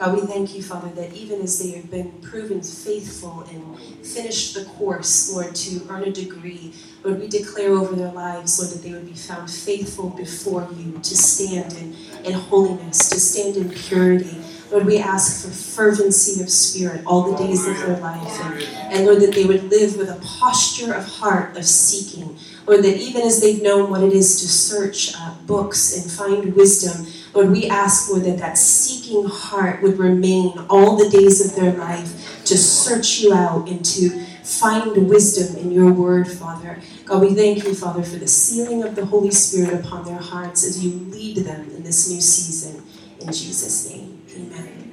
[0.00, 4.54] God, we thank you, Father, that even as they have been proven faithful and finished
[4.54, 6.72] the course, Lord, to earn a degree,
[7.04, 10.98] Lord, we declare over their lives, Lord, that they would be found faithful before you
[11.02, 11.94] to stand in,
[12.24, 14.38] in holiness, to stand in purity.
[14.70, 18.40] Lord, we ask for fervency of spirit all the days of their life.
[18.40, 18.62] And,
[18.94, 22.38] and Lord, that they would live with a posture of heart of seeking.
[22.66, 26.54] Lord, that even as they've known what it is to search uh, books and find
[26.54, 31.54] wisdom, Lord, we ask, Lord, that that seeking heart would remain all the days of
[31.54, 34.10] their life to search you out and to
[34.42, 36.80] find wisdom in your word, Father.
[37.04, 40.64] God, we thank you, Father, for the sealing of the Holy Spirit upon their hearts
[40.66, 42.82] as you lead them in this new season.
[43.20, 44.92] In Jesus' name, amen.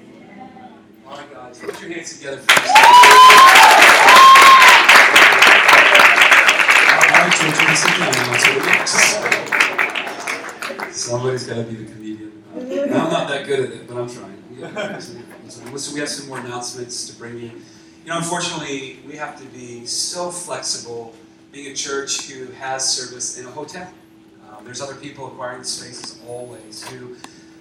[1.08, 2.72] All right, guys, put your hands together for this.
[6.92, 8.38] All right, church, let's sit down now.
[8.38, 8.96] So next.
[10.98, 12.27] Somebody's got to be the comedian.
[12.94, 14.44] I'm not that good at it, but I'm trying.
[15.72, 17.52] Listen, we have some more announcements to bring you.
[18.04, 21.14] You know, unfortunately, we have to be so flexible
[21.52, 23.92] being a church who has service in a hotel.
[24.50, 27.16] Um, there's other people acquiring the spaces always who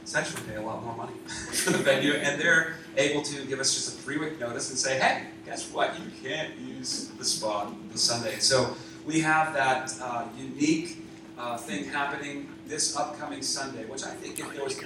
[0.05, 3.75] essentially pay a lot more money for the venue, and they're able to give us
[3.75, 5.99] just a three-week notice and say, "Hey, guess what?
[5.99, 11.05] You can't use the spot this Sunday." So we have that uh, unique
[11.39, 14.77] uh, thing happening this upcoming Sunday, which I think if there was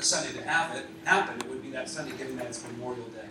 [0.00, 3.04] a Sunday to have it happen, it would be that Sunday, given that it's Memorial
[3.08, 3.26] Day.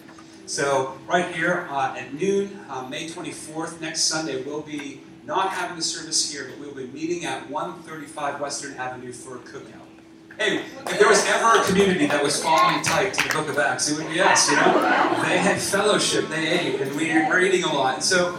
[0.46, 5.78] So right here uh, at noon, uh, May 24th, next Sunday, we'll be not having
[5.78, 9.86] a service here, but we'll be meeting at 135 Western Avenue for a cookout.
[10.38, 13.60] Hey, if there was ever a community that was following tight to the Book of
[13.60, 14.50] Acts, it would be us.
[14.50, 14.74] You know,
[15.24, 17.96] they had fellowship, they ate, and we were eating a lot.
[17.96, 18.38] And so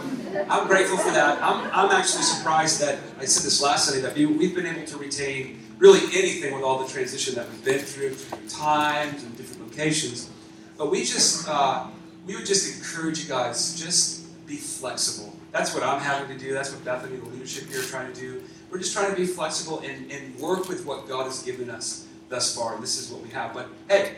[0.51, 1.41] I'm grateful for that.
[1.41, 4.85] I'm, I'm actually surprised that I said this last Sunday that we, we've been able
[4.85, 9.37] to retain really anything with all the transition that we've been through, through times and
[9.37, 10.29] different locations.
[10.77, 11.87] But we just uh,
[12.27, 15.33] we would just encourage you guys just be flexible.
[15.53, 16.53] That's what I'm having to do.
[16.53, 18.43] That's what Bethany, the leadership here, are trying to do.
[18.69, 22.07] We're just trying to be flexible and, and work with what God has given us
[22.27, 22.73] thus far.
[22.73, 23.53] And this is what we have.
[23.53, 24.15] But hey,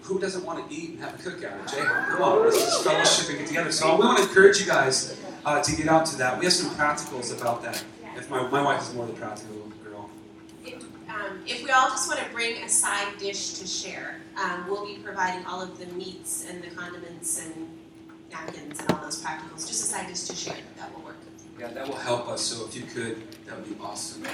[0.00, 2.84] who doesn't want to eat and have a cookout at j Come on, let's just
[2.84, 3.72] fellowship and get together.
[3.72, 6.38] So we want to encourage you guys uh, to get out to that.
[6.38, 7.82] We have some practicals about that.
[8.16, 10.08] If my, my wife is more the practical girl.
[10.64, 14.66] If, um, if we all just want to bring a side dish to share, um,
[14.68, 17.68] we'll be providing all of the meats and the condiments and
[18.30, 19.66] napkins and all those practicals.
[19.66, 20.56] Just a side dish to share.
[20.76, 21.16] That will work.
[21.58, 22.42] Yeah, that will help us.
[22.42, 24.24] So if you could, that would be awesome.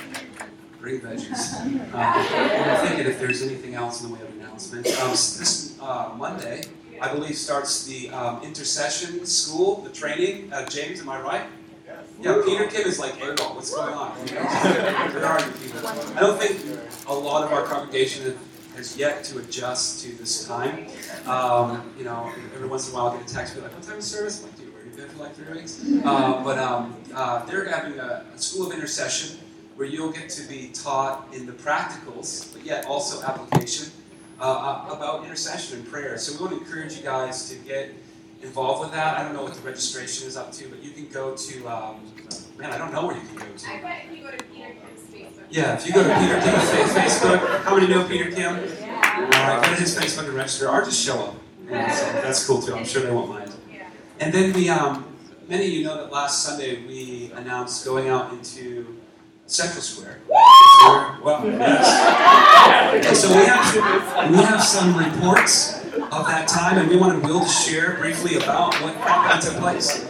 [0.81, 1.61] Bring veggies.
[1.91, 4.99] Um, I'm thinking if there's anything else in the way of announcements.
[5.01, 6.63] Um, this uh, Monday,
[7.01, 10.53] I believe, starts the um, intercession school, the training.
[10.53, 11.47] Uh, James, am I right?
[11.87, 11.97] Yes.
[12.21, 14.11] Yeah, Peter Kim is like, hey, what's going on?
[14.19, 15.81] Where are you, Peter?
[16.17, 16.61] I don't think
[17.07, 18.37] a lot of our congregation
[18.77, 20.89] has yet to adjust to this time.
[21.27, 23.83] Um, you know, every once in a while I get a text, be like, what
[23.83, 24.41] time is service?
[24.41, 25.83] I'm like, dude, we've been for like three weeks.
[26.05, 29.39] Uh, but um, uh, they're having a, a school of intercession
[29.77, 33.91] where you'll get to be taught in the practicals, but yet also application
[34.41, 36.17] uh, about intercession and prayer.
[36.19, 37.93] So we want to encourage you guys to get
[38.43, 39.19] involved with that.
[39.19, 42.01] I don't know what the registration is up to, but you can go to, um,
[42.59, 43.71] man, I don't know where you can go to.
[43.71, 45.45] I bet if you go to Peter Kim's Facebook.
[45.51, 48.55] Yeah, if you go to Peter Kim's Facebook, how many know Peter Kim?
[48.57, 51.35] All right, go to his Facebook and register, or just show up.
[51.71, 52.75] And so that's cool too.
[52.75, 53.55] I'm sure they won't mind.
[54.19, 55.17] And then we, um,
[55.49, 59.00] many of you know that last Sunday we announced going out into
[59.51, 60.19] Central Square.
[60.29, 63.07] Well, yes.
[63.07, 67.41] And so we have, we have some reports of that time, and we wanted Will
[67.41, 70.07] to share briefly about what probably took place.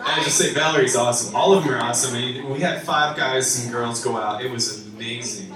[0.00, 1.34] I just say Valerie's awesome.
[1.34, 2.14] All of them are awesome.
[2.14, 4.44] I mean, we had five guys and girls go out.
[4.44, 5.52] It was amazing.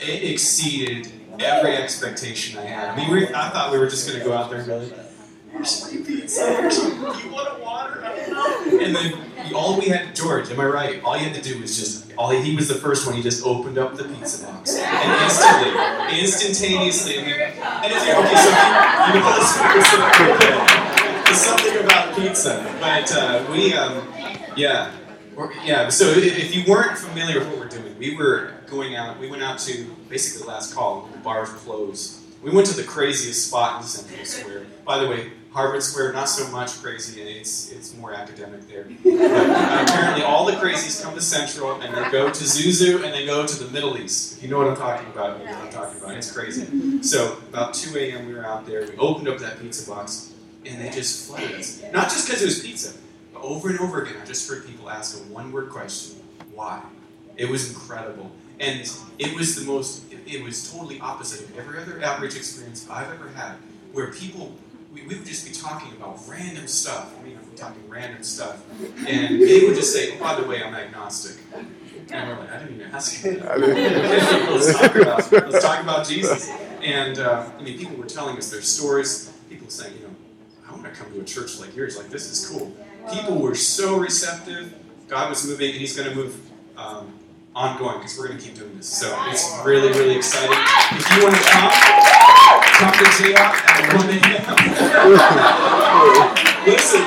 [0.00, 2.88] It exceeded every expectation I had.
[2.90, 4.90] I mean, we, I thought we were just going to go out there and go,
[5.60, 6.46] free pizza.
[6.56, 8.04] Here's, you want a water?
[8.04, 8.84] I don't know.
[8.84, 11.02] And then all we had, George, am I right?
[11.02, 13.16] All you had to do was just, all he, was the first one.
[13.16, 17.16] He just opened up the pizza box and instantly, instantaneously.
[17.18, 18.36] And it's okay.
[18.36, 18.50] So
[19.08, 20.72] you, you know
[21.34, 24.06] something about pizza, but uh, we, um,
[24.56, 24.92] yeah,
[25.34, 25.88] we're, yeah.
[25.88, 29.18] So if you weren't familiar with what we're doing, we were going out.
[29.18, 31.08] We went out to basically last call.
[31.12, 32.20] The bars closed.
[32.42, 34.66] We went to the craziest spot in Central Square.
[34.84, 37.20] By the way, Harvard Square, not so much crazy.
[37.20, 38.86] It's it's more academic there.
[39.04, 43.12] But uh, apparently, all the crazies come to Central and they go to Zuzu and
[43.12, 44.38] they go to the Middle East.
[44.38, 46.16] If you know what I'm talking about, you know what I'm talking about.
[46.16, 47.02] It's crazy.
[47.02, 48.26] So about 2 a.m.
[48.26, 48.86] we were out there.
[48.86, 50.32] We opened up that pizza box
[50.64, 51.82] and they just flooded us.
[51.92, 52.96] Not just because it was pizza,
[53.32, 56.16] but over and over again, I just heard people ask a one-word question:
[56.54, 56.82] Why?
[57.36, 58.80] It was incredible, and
[59.18, 60.10] it was the most.
[60.12, 63.56] It, it was totally opposite of every other outreach experience I've ever had
[63.92, 64.54] where people
[64.92, 67.14] we, we would just be talking about random stuff.
[67.18, 68.62] I mean, we're talking random stuff,
[69.06, 71.42] and they would just say, "Oh, by the way, I'm agnostic."
[72.10, 73.58] And we're like, "I didn't even ask you." that."
[74.50, 76.50] Let's talk about let's talk about Jesus.
[76.82, 79.32] And uh, I mean, people were telling us their stories.
[79.48, 80.14] People saying, you know,
[80.68, 81.96] I want to come to a church like yours.
[81.96, 82.74] Like this is cool.
[83.12, 84.74] People were so receptive.
[85.08, 87.18] God was moving, and He's going to move um,
[87.54, 88.86] ongoing because we're going to keep doing this.
[88.86, 90.56] So it's really, really exciting.
[90.92, 91.70] If you want to come,
[92.78, 94.42] come to J-Rock at 1 a.m.
[96.66, 97.02] Listen,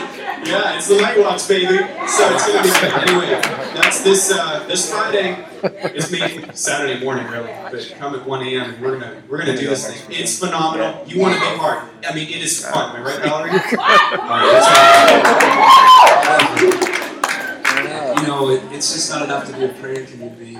[0.45, 1.77] yeah, it's the Night Watch, baby.
[2.07, 3.41] So it's going to be anyway.
[3.73, 5.43] That's this uh, this Friday.
[5.63, 7.51] It's maybe Saturday morning, really.
[7.71, 8.73] But come at 1 a.m.
[8.73, 10.15] and we're gonna we're gonna do this thing.
[10.17, 11.03] It's phenomenal.
[11.07, 11.83] You want to be part.
[12.07, 12.95] I mean, it is fun.
[12.95, 13.49] Am I right, Valerie?
[13.51, 14.67] All right, that's
[16.61, 16.89] right.
[16.89, 16.94] You
[18.35, 20.55] know, it, it's just not enough to be a praying community.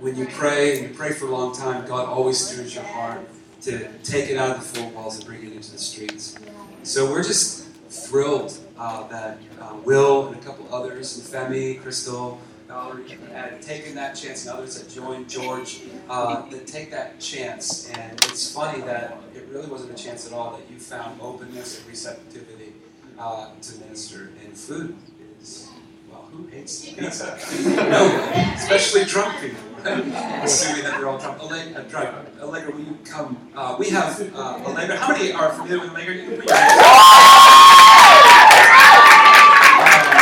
[0.00, 3.28] When you pray and you pray for a long time, God always stirs your heart
[3.62, 6.36] to take it out of the four walls and bring it into the streets.
[6.82, 12.40] So we're just thrilled uh, that uh, Will and a couple others, and Femi, Crystal,
[12.66, 17.88] Valerie, had taken that chance, and others that joined George, uh, that take that chance.
[17.90, 21.78] And it's funny that it really wasn't a chance at all that you found openness
[21.78, 22.72] and receptivity
[23.18, 24.32] uh, to minister.
[24.44, 24.96] And food
[26.32, 27.38] who hates pizza?
[27.64, 28.06] no,
[28.54, 29.60] especially drunk people.
[29.84, 31.40] Assuming that they're all drunk.
[31.40, 32.44] Allegra, uh.
[32.44, 33.36] Allegra, will you come?
[33.54, 34.96] Uh, we have uh, Allegra.
[34.96, 36.14] How many are familiar with Allegra?
[36.14, 36.48] You can put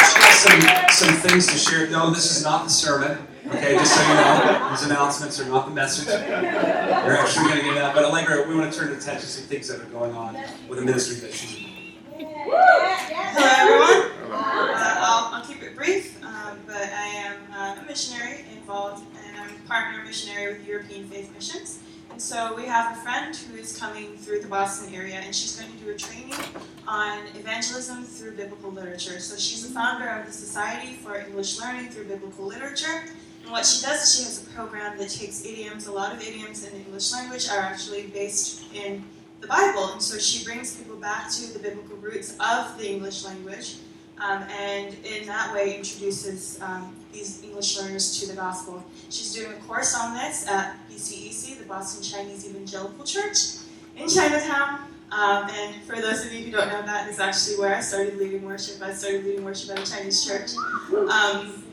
[0.08, 0.60] she has some,
[0.90, 1.90] some things to share.
[1.90, 3.18] No, this is not the sermon.
[3.48, 6.06] Okay, just so you know, these announcements are not the message.
[6.06, 7.94] We're actually going to get that.
[7.94, 10.34] But Allegra, we want to turn attention to some things that are going on
[10.68, 11.70] with the ministry that she's in.
[13.34, 14.09] Hello, everyone.
[14.32, 19.56] I'll, I'll keep it brief, um, but I am uh, a missionary involved, and I'm
[19.66, 21.80] partner missionary with European Faith Missions.
[22.10, 25.56] And so we have a friend who is coming through the Boston area, and she's
[25.56, 26.34] going to do a training
[26.86, 29.20] on evangelism through biblical literature.
[29.20, 33.04] So she's the founder of the Society for English Learning Through Biblical Literature.
[33.42, 36.20] And what she does is she has a program that takes idioms, a lot of
[36.20, 39.04] idioms in the English language are actually based in
[39.40, 43.24] the Bible, and so she brings people back to the biblical roots of the English
[43.24, 43.76] language,
[44.20, 48.84] um, and in that way introduces um, these English learners to the gospel.
[49.08, 53.56] She's doing a course on this at BCEC, the Boston Chinese Evangelical Church,
[53.96, 54.81] in Chinatown.
[55.12, 58.17] Um, and for those of you who don't know, that is actually where I started
[58.17, 58.81] leading worship.
[58.81, 60.50] I started leading worship at a Chinese church.
[60.93, 61.64] Um,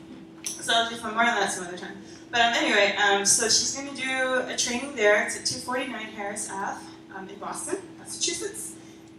[0.44, 1.96] so I'll do for more on that some other time.
[2.30, 5.24] But um, anyway, um, so she's going to do a training there.
[5.24, 8.74] It's at 249 Harrison Ave in Boston, Massachusetts.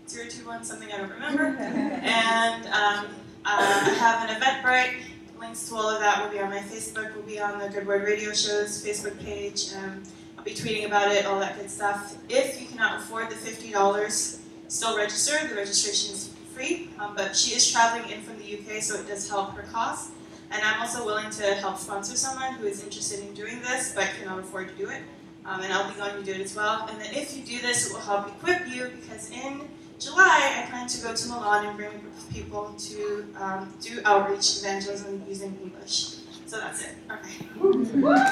[0.09, 1.55] 021 something I don't remember.
[1.57, 3.05] and um,
[3.45, 5.03] uh, I have an Eventbrite.
[5.39, 7.85] Links to all of that will be on my Facebook, will be on the Good
[7.85, 9.73] Word Radio Show's Facebook page.
[9.77, 10.03] Um,
[10.37, 12.17] I'll be tweeting about it, all that good stuff.
[12.27, 15.47] If you cannot afford the $50, still register.
[15.47, 19.07] The registration is free, um, but she is traveling in from the UK, so it
[19.07, 20.11] does help her cost.
[20.51, 24.09] And I'm also willing to help sponsor someone who is interested in doing this but
[24.19, 25.03] cannot afford to do it.
[25.45, 26.87] Um, and I'll be going to do it as well.
[26.89, 29.61] And then if you do this, it will help equip you because in
[29.99, 33.73] July I plan to go to Milan and bring a group of people to um,
[33.81, 36.15] do outreach evangelism using English.
[36.45, 36.95] So that's it.
[37.11, 37.45] Okay.
[37.59, 38.23] So if you want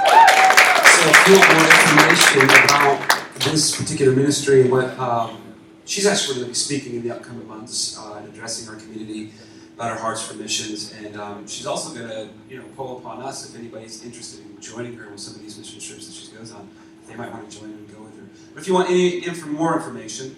[1.53, 2.97] more information about
[3.41, 5.53] this particular ministry and what um,
[5.85, 9.33] she's actually going to be speaking in the upcoming months uh, and addressing our community
[9.75, 13.21] about our hearts for missions, and um, she's also going to, you know, call upon
[13.21, 16.31] us if anybody's interested in joining her with some of these mission trips that she
[16.35, 16.67] goes on.
[17.07, 18.25] They might want to join and go with her.
[18.53, 20.35] But if you want any inf- more information,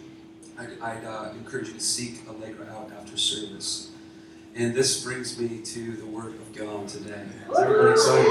[0.60, 3.92] I'd, I'd uh, encourage you to seek Allegra out after service.
[4.56, 7.24] And this brings me to the Word of God today.
[7.50, 8.28] Is everybody excited?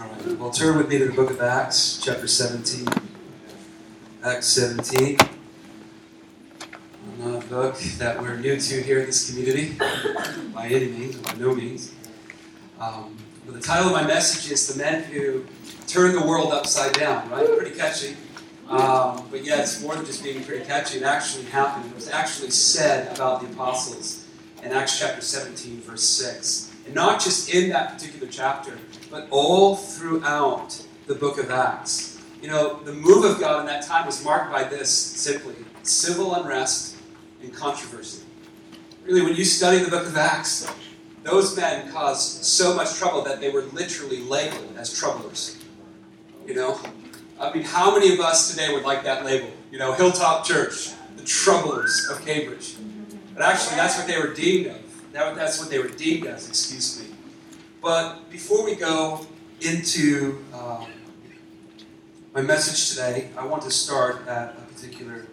[0.00, 0.38] All right.
[0.38, 2.88] Well, turn with me to the book of Acts, chapter 17.
[4.24, 5.16] Acts 17.
[7.18, 9.76] Not a book that we're new to here in this community,
[10.52, 11.94] by any means, by no means.
[12.80, 13.16] Um,
[13.46, 15.44] but the title of my message is The Men Who
[15.86, 17.46] Turned the World Upside Down, right?
[17.56, 18.16] Pretty catchy.
[18.72, 20.96] Um, but yeah, it's more than just being pretty catchy.
[20.96, 21.90] It actually happened.
[21.90, 24.26] It was actually said about the apostles
[24.62, 26.72] in Acts chapter 17, verse 6.
[26.86, 28.78] And not just in that particular chapter,
[29.10, 32.18] but all throughout the book of Acts.
[32.40, 36.34] You know, the move of God in that time was marked by this simply civil
[36.34, 36.96] unrest
[37.42, 38.22] and controversy.
[39.04, 40.72] Really, when you study the book of Acts,
[41.24, 45.58] those men caused so much trouble that they were literally labeled as troublers.
[46.46, 46.80] You know?
[47.42, 49.48] I mean, how many of us today would like that label?
[49.72, 52.76] You know, Hilltop Church, the troublers of Cambridge.
[53.34, 55.12] But actually, that's what they were deemed of.
[55.12, 57.06] That- That's what they were deemed as, excuse me.
[57.82, 59.26] But before we go
[59.60, 60.86] into um,
[62.32, 65.26] my message today, I want to start at a particular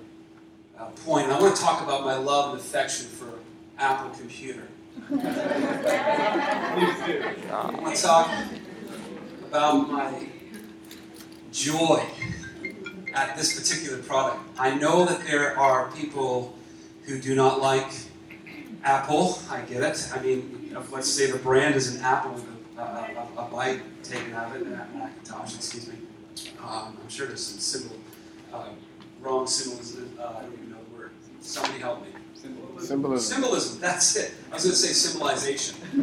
[0.80, 1.26] uh, point.
[1.26, 3.30] And I want to talk about my love and affection for
[3.78, 4.68] Apple Computer.
[7.52, 8.32] I want to talk
[9.48, 10.28] about my
[11.52, 12.04] joy
[13.14, 14.40] at this particular product.
[14.58, 16.56] I know that there are people
[17.04, 17.88] who do not like
[18.84, 19.40] Apple.
[19.50, 20.10] I get it.
[20.14, 22.46] I mean, let's say the brand is an apple with
[22.78, 25.96] a, a, a, a bite taken out of it, a Macintosh, excuse me.
[26.62, 27.98] Um, I'm sure there's some symbol,
[28.54, 28.70] uh,
[29.22, 30.16] wrong symbolism.
[30.20, 31.12] Uh, I don't even know the word.
[31.42, 32.10] Somebody help me.
[32.80, 33.20] Symbolism.
[33.20, 34.34] Symbolism, that's it.
[34.50, 35.76] I was going to say symbolization.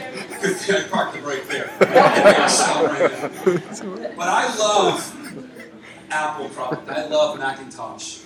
[0.40, 1.68] Good thing I parked it right there.
[4.16, 5.16] But I love
[6.10, 6.88] Apple product.
[6.90, 8.18] I love Macintosh.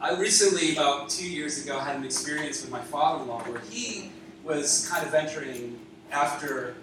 [0.00, 4.12] I recently, about two years ago, had an experience with my father-in-law where he
[4.44, 5.78] was kind of entering
[6.12, 6.74] after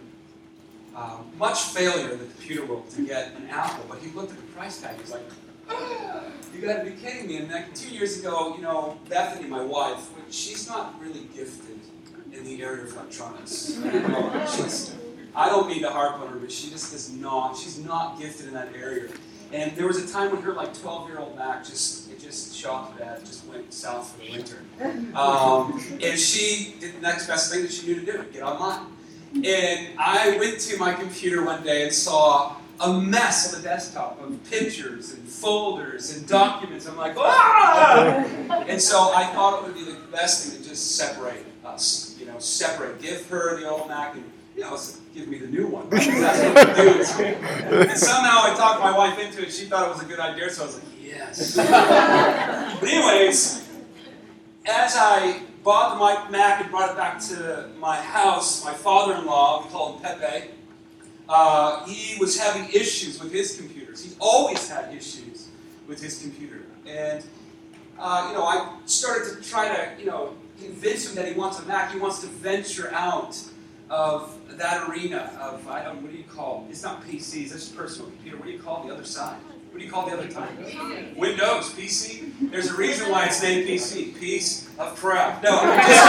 [0.95, 4.37] uh, much failure in the computer world to get an Apple, but he looked at
[4.37, 4.95] the price tag.
[4.95, 5.23] He was like,
[5.69, 9.47] "Ah, "You got to be kidding me!" And like two years ago, you know, Bethany,
[9.47, 11.79] my wife, she's not really gifted
[12.33, 13.79] in the area of electronics.
[14.55, 14.95] She's-
[15.37, 17.55] I don't mean to harp on her, but she just is not.
[17.55, 19.09] She's not gifted in that area.
[19.53, 22.55] And there was a time when her like 12 year old Mac just it just
[22.55, 24.57] shot bad, just went south for the winter.
[25.15, 28.87] Um, and she did the next best thing that she knew to do: get online.
[29.35, 34.21] And I went to my computer one day and saw a mess on the desktop
[34.21, 36.87] of pictures and folders and documents.
[36.87, 38.23] I'm like, ah!
[38.67, 42.15] And so I thought it would be the best thing to just separate us.
[42.19, 43.01] You know, separate.
[43.01, 44.23] Give her the old Mac and
[44.57, 45.87] you know, s- give me the new one.
[45.91, 49.53] And somehow I talked my wife into it.
[49.53, 51.55] She thought it was a good idea, so I was like, yes.
[52.79, 53.69] but anyways,
[54.65, 59.69] as I bought the Mac and brought it back to my house, my father-in-law, we
[59.69, 60.49] call him Pepe,
[61.29, 64.03] uh, he was having issues with his computers.
[64.03, 65.49] He's always had issues
[65.87, 66.63] with his computer.
[66.87, 67.23] And,
[67.99, 71.59] uh, you know, I started to try to, you know, convince him that he wants
[71.59, 71.91] a Mac.
[71.91, 73.37] He wants to venture out
[73.89, 78.09] of that arena of, I don't, what do you call, it's not PCs, that's personal
[78.09, 78.37] computer.
[78.37, 79.37] What do you call the other side?
[79.71, 80.57] What do you call the other time?
[81.15, 82.49] Windows, PC.
[82.49, 84.17] There's a reason why it's named PC.
[84.19, 85.43] Piece of crap.
[85.43, 86.03] No, just,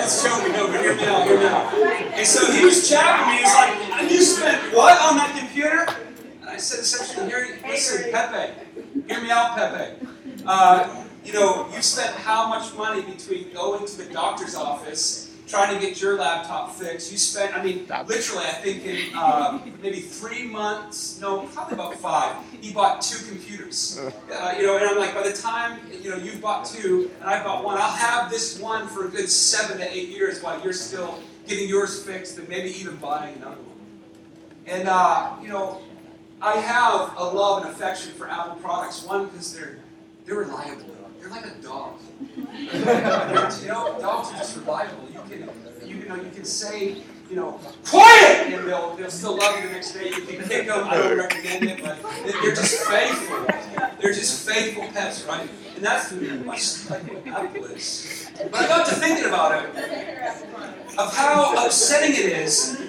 [0.00, 0.52] just show me.
[0.52, 1.26] No, but hear me out.
[1.26, 1.74] Hear me out.
[2.14, 3.40] And so he was chatting me.
[3.40, 5.86] He's like, "And "You spent what on that computer?"
[6.40, 8.54] And I said, "Essentially, here, listen, Pepe.
[9.06, 10.06] Hear me out, Pepe.
[10.46, 15.74] Uh, you know, you spent how much money between going to the doctor's office." Trying
[15.74, 19.98] to get your laptop fixed, you spent, I mean, literally, I think in um, maybe
[19.98, 24.00] three months, no, probably about five, he bought two computers.
[24.30, 27.28] Uh, you know, and I'm like, by the time you know you've bought two and
[27.28, 30.62] I've bought one, I'll have this one for a good seven to eight years while
[30.62, 33.86] you're still getting yours fixed and maybe even buying another one.
[34.66, 35.82] And uh, you know,
[36.40, 39.04] I have a love and affection for Apple products.
[39.04, 39.80] One because they're
[40.24, 40.96] they're reliable.
[41.20, 41.98] They're like a dog.
[42.36, 42.38] you
[43.68, 45.09] know, dogs are just reliable.
[45.30, 49.56] You can you, know you can say you know quiet and they'll they'll still love
[49.56, 50.08] you the next day.
[50.08, 50.88] You can kick them.
[50.88, 51.98] I don't recommend it, but
[52.42, 53.46] they're just faithful.
[54.00, 55.48] They're just faithful pets, right?
[55.76, 56.12] And that's
[56.90, 58.30] like what Apple is.
[58.50, 62.80] But I got to thinking about it, of how upsetting it is.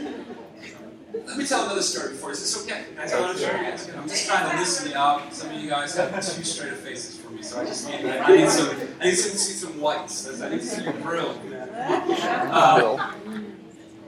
[1.13, 2.31] Let me tell another story before.
[2.31, 2.85] Is this okay?
[2.89, 3.55] Can I tell another story?
[3.55, 5.33] I'm just trying to listen you out.
[5.33, 8.49] Some of you guys have too straight of faces so I just need I need
[8.49, 8.69] some
[8.99, 10.41] I need to see some whites.
[10.41, 11.35] I need to see your grill.
[11.73, 13.13] Uh,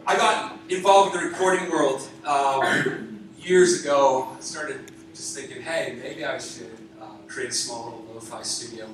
[0.05, 4.29] I got involved in the recording world um, years ago.
[4.37, 6.71] I started just thinking, hey, maybe I should
[7.01, 8.87] uh, create a small little lo-fi studio.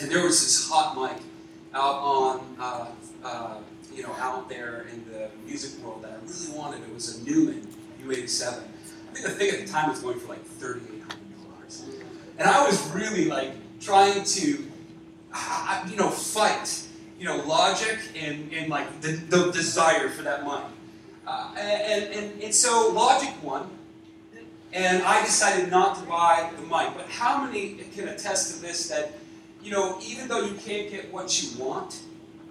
[0.00, 1.22] And there was this hot mic
[1.74, 2.86] out on, uh,
[3.24, 3.58] uh,
[3.92, 6.82] you know, out there in the music world that I really wanted.
[6.82, 7.66] It was a Neumann
[8.02, 8.46] U87.
[8.48, 11.84] I think the thing at the time was going for like thirty-eight hundred dollars,
[12.38, 14.46] and I was really like trying to,
[15.90, 16.86] you know, fight
[17.18, 20.66] you know, logic and, and like the, the desire for that money.
[21.26, 23.68] Uh, and, and, and so logic won,
[24.72, 26.94] and I decided not to buy the mic.
[26.94, 29.12] But how many can attest to this that,
[29.62, 32.02] you know, even though you can't get what you want,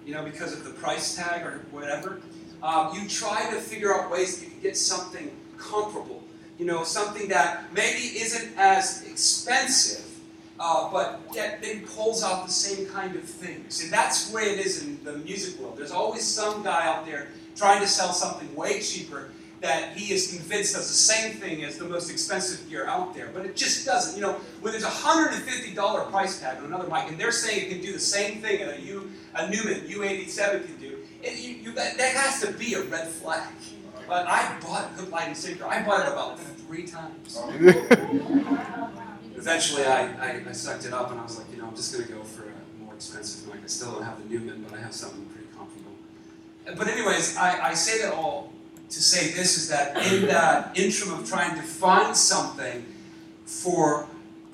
[0.04, 2.20] you know, because of the price tag or whatever,
[2.62, 6.22] um, you try to figure out ways that you can get something comparable,
[6.58, 10.05] you know, something that maybe isn't as expensive,
[10.58, 13.82] uh, but yet then pulls out the same kind of things.
[13.82, 15.76] And that's the way it is in the music world.
[15.76, 20.36] There's always some guy out there trying to sell something way cheaper that he is
[20.36, 23.86] convinced does the same thing as the most expensive gear out there, but it just
[23.86, 24.14] doesn't.
[24.14, 27.68] You know, when there's a $150 price tag on another mic, and they're saying it
[27.70, 31.54] can do the same thing that a, U, a Neumann U87 can do, it, you,
[31.54, 33.48] you, that, that has to be a red flag.
[34.06, 35.66] But I bought Hook, Line, and Sinker.
[35.66, 37.40] I bought it about three times.
[39.36, 41.92] Eventually, I, I, I sucked it up and I was like, you know, I'm just
[41.92, 43.62] going to go for a more expensive mic.
[43.62, 45.92] I still don't have the Neumann, but I have something pretty comfortable.
[46.64, 48.52] But, anyways, I, I say that all
[48.88, 52.86] to say this is that in that interim of trying to find something
[53.44, 54.08] for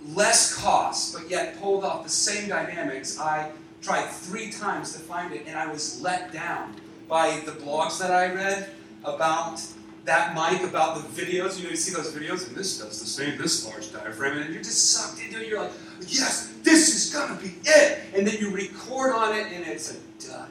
[0.09, 5.33] less cost, but yet pulled off the same dynamics, I tried three times to find
[5.33, 6.75] it and I was let down
[7.09, 8.71] by the blogs that I read
[9.05, 9.61] about
[10.05, 11.59] that mic, about the videos.
[11.59, 14.53] You know, you see those videos, and this does the same, this large diaphragm, and
[14.53, 15.49] you're just sucked into it.
[15.49, 15.73] You're like,
[16.09, 18.01] yes, this is gonna be it.
[18.15, 20.49] And then you record on it, and it's a dud.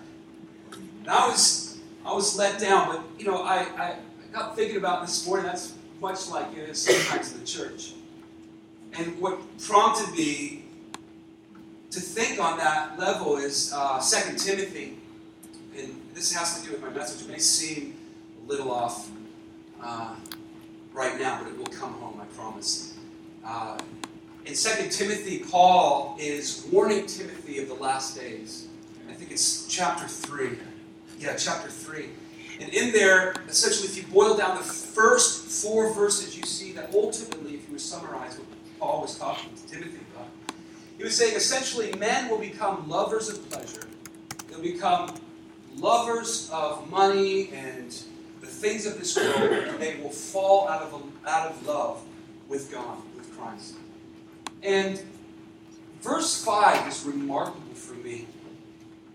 [1.01, 3.96] And I was, I was let down, but you know, I, I
[4.31, 5.46] got thinking about this morning.
[5.46, 7.93] That's much like it is sometimes in the church.
[8.98, 10.63] And what prompted me
[11.91, 14.98] to think on that level is uh, 2 Timothy.
[15.77, 17.27] And this has to do with my message.
[17.27, 17.98] It may seem
[18.43, 19.10] a little off
[19.83, 20.15] uh,
[20.93, 22.97] right now, but it will come home, I promise.
[23.45, 23.77] Uh,
[24.45, 28.67] in 2 Timothy, Paul is warning Timothy of the last days.
[29.09, 30.57] I think it's chapter 3.
[31.19, 32.05] Yeah, chapter 3.
[32.59, 36.93] And in there, essentially, if you boil down the first four verses, you see that
[36.93, 38.47] ultimately, if you were to summarize what
[38.79, 40.27] Paul was talking to Timothy about,
[40.97, 43.88] he was saying essentially, men will become lovers of pleasure.
[44.47, 45.15] They'll become
[45.75, 47.95] lovers of money and
[48.61, 52.01] things of this world, and they will fall out of, out of love
[52.47, 53.73] with God, with Christ.
[54.61, 55.01] And
[56.01, 58.27] verse 5 is remarkable for me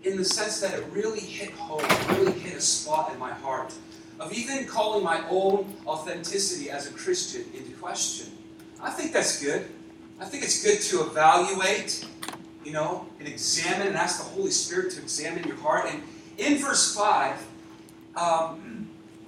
[0.03, 3.31] in the sense that it really hit home, it really hit a spot in my
[3.31, 3.73] heart
[4.19, 8.27] of even calling my own authenticity as a Christian into question.
[8.81, 9.67] I think that's good.
[10.19, 12.05] I think it's good to evaluate,
[12.65, 15.89] you know, and examine and ask the Holy Spirit to examine your heart.
[15.89, 16.03] And
[16.37, 17.47] in verse 5,
[18.15, 18.66] um,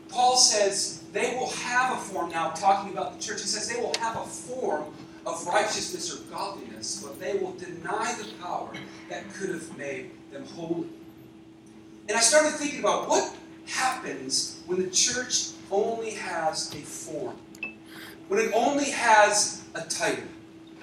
[0.09, 3.79] Paul says they will have a form, now talking about the church, he says they
[3.79, 4.85] will have a form
[5.25, 8.69] of righteousness or godliness, but they will deny the power
[9.09, 10.87] that could have made them holy.
[12.07, 13.35] And I started thinking about what
[13.67, 17.35] happens when the church only has a form,
[18.27, 20.23] when it only has a title,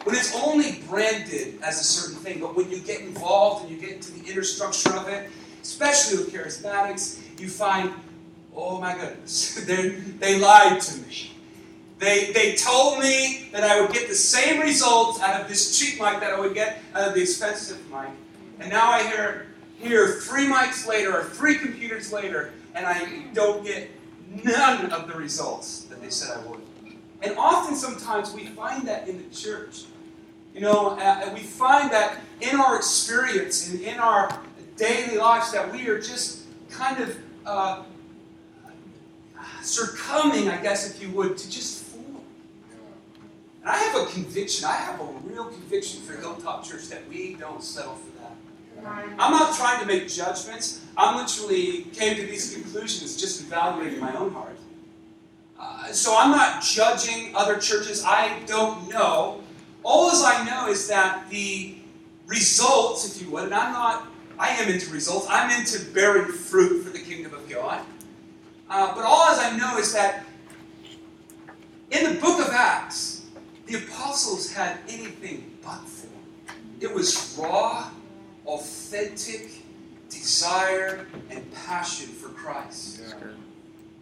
[0.04, 3.80] when it's only branded as a certain thing, but when you get involved and you
[3.80, 5.28] get into the inner structure of it,
[5.62, 7.92] especially with charismatics, you find,
[8.56, 11.32] oh my goodness, they lied to me.
[11.98, 16.00] They, they told me that I would get the same results out of this cheap
[16.00, 18.10] mic that I would get out of the expensive mic.
[18.58, 19.46] And now I hear,
[19.78, 23.90] hear three mics later or three computers later, and I don't get
[24.44, 26.60] none of the results that they said I would.
[27.22, 29.84] And often, sometimes, we find that in the church.
[30.54, 34.40] You know, uh, we find that in our experience and in our
[34.76, 37.82] daily lives that we are just kind of uh,
[39.66, 42.22] succumbing, I guess, if you would, to just form.
[43.62, 47.34] And I have a conviction, I have a real conviction for Hilltop Church that we
[47.34, 48.32] don't settle for that.
[49.18, 50.84] I'm not trying to make judgments.
[50.96, 54.56] I'm literally came to these conclusions just evaluating my own heart.
[55.58, 58.04] Uh, so I'm not judging other churches.
[58.04, 59.42] I don't know.
[59.82, 61.76] All as I know is that the
[62.26, 64.06] results, if you would, and I'm not,
[64.38, 65.26] I am into results.
[65.30, 67.80] I'm into bearing fruit for the kingdom of God.
[68.68, 70.24] Uh, but all as I know is that
[71.90, 73.26] in the book of Acts,
[73.66, 76.12] the apostles had anything but form.
[76.80, 77.90] It was raw,
[78.44, 79.62] authentic
[80.08, 83.02] desire and passion for Christ.
[83.02, 83.28] Yeah.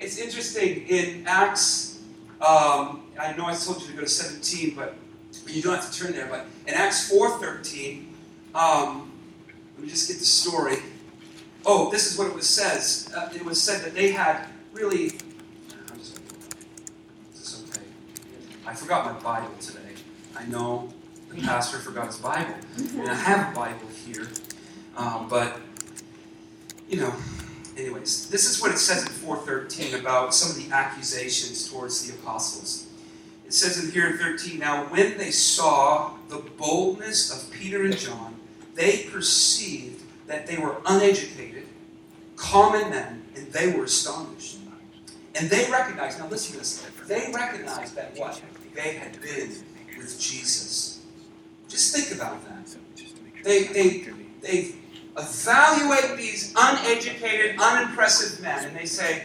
[0.00, 2.00] It's interesting in Acts.
[2.40, 4.96] Um, I know I told you to go to 17, but
[5.46, 6.26] you don't have to turn there.
[6.26, 8.06] But in Acts 4:13,
[8.54, 9.12] um,
[9.76, 10.78] let me just get the story.
[11.66, 13.10] Oh, this is what it was says.
[13.16, 15.04] Uh, it was said that they had really.
[15.04, 15.20] Is
[17.32, 17.86] this okay?
[18.66, 19.94] I forgot my Bible today.
[20.36, 20.92] I know
[21.30, 24.28] the pastor forgot his Bible, and I have a Bible here,
[24.96, 25.60] um, but
[26.88, 27.14] you know.
[27.76, 32.14] Anyways, this is what it says in 4:13 about some of the accusations towards the
[32.14, 32.86] apostles.
[33.44, 37.98] It says in here in 13, now when they saw the boldness of Peter and
[37.98, 38.36] John,
[38.76, 41.66] they perceived that they were uneducated,
[42.36, 44.58] common men, and they were astonished.
[45.36, 48.40] And they recognized, now listen to this, they recognized that what?
[48.74, 49.50] They had been
[49.96, 51.04] with Jesus.
[51.68, 52.76] Just think about that.
[53.42, 54.06] They, they,
[54.40, 54.74] they
[55.18, 59.24] evaluate these uneducated, unimpressive men, and they say,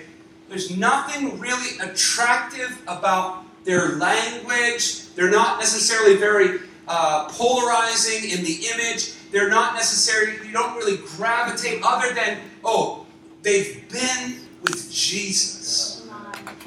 [0.50, 5.13] there's nothing really attractive about their language.
[5.13, 9.13] They're not necessarily very uh, polarizing in the image.
[9.32, 13.06] They're not necessarily, you don't really gravitate other than, oh,
[13.43, 15.99] they've been with Jesus.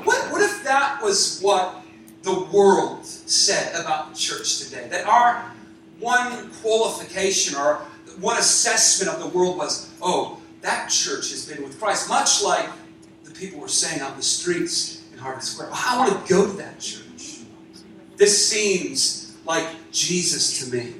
[0.04, 1.82] What, what if that was what
[2.22, 4.88] the world said about the church today?
[4.88, 5.52] That our
[5.98, 7.76] one qualification or
[8.20, 12.68] one assessment of the world was, oh, that church has been with Christ, much like
[13.24, 15.70] the people were saying on the streets in Harvard Square.
[15.70, 17.40] Well, I want to go to that church.
[18.16, 20.94] This seems like Jesus to me.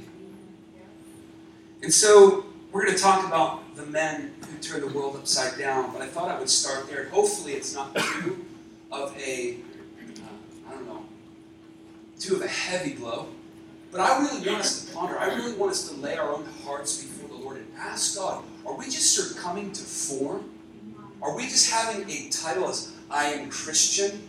[1.83, 5.93] And so we're going to talk about the men who turned the world upside down,
[5.93, 7.09] but I thought I would start there.
[7.09, 8.45] Hopefully, it's not too
[8.93, 9.57] of a,
[10.19, 11.05] uh, I don't know,
[12.21, 13.29] too of a heavy blow.
[13.91, 15.19] But I really want us to ponder.
[15.19, 18.45] I really want us to lay our own hearts before the Lord and ask God:
[18.65, 20.51] Are we just coming to form?
[21.21, 24.29] Are we just having a title as I am Christian?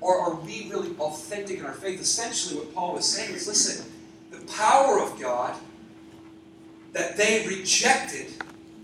[0.00, 2.00] Or are we really authentic in our faith?
[2.00, 3.90] Essentially, what Paul was saying is listen,
[4.30, 5.54] the power of God
[6.92, 8.32] that they rejected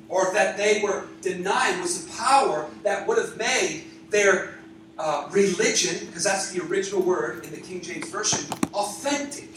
[0.09, 4.55] or that they were denying was the power that would have made their
[4.99, 8.41] uh, religion, because that's the original word in the King James Version,
[8.75, 9.49] authentic.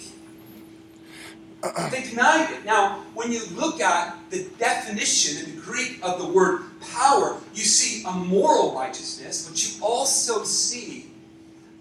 [1.92, 2.66] They denied it.
[2.66, 7.64] Now, when you look at the definition in the Greek of the word power, you
[7.64, 11.10] see a moral righteousness, but you also see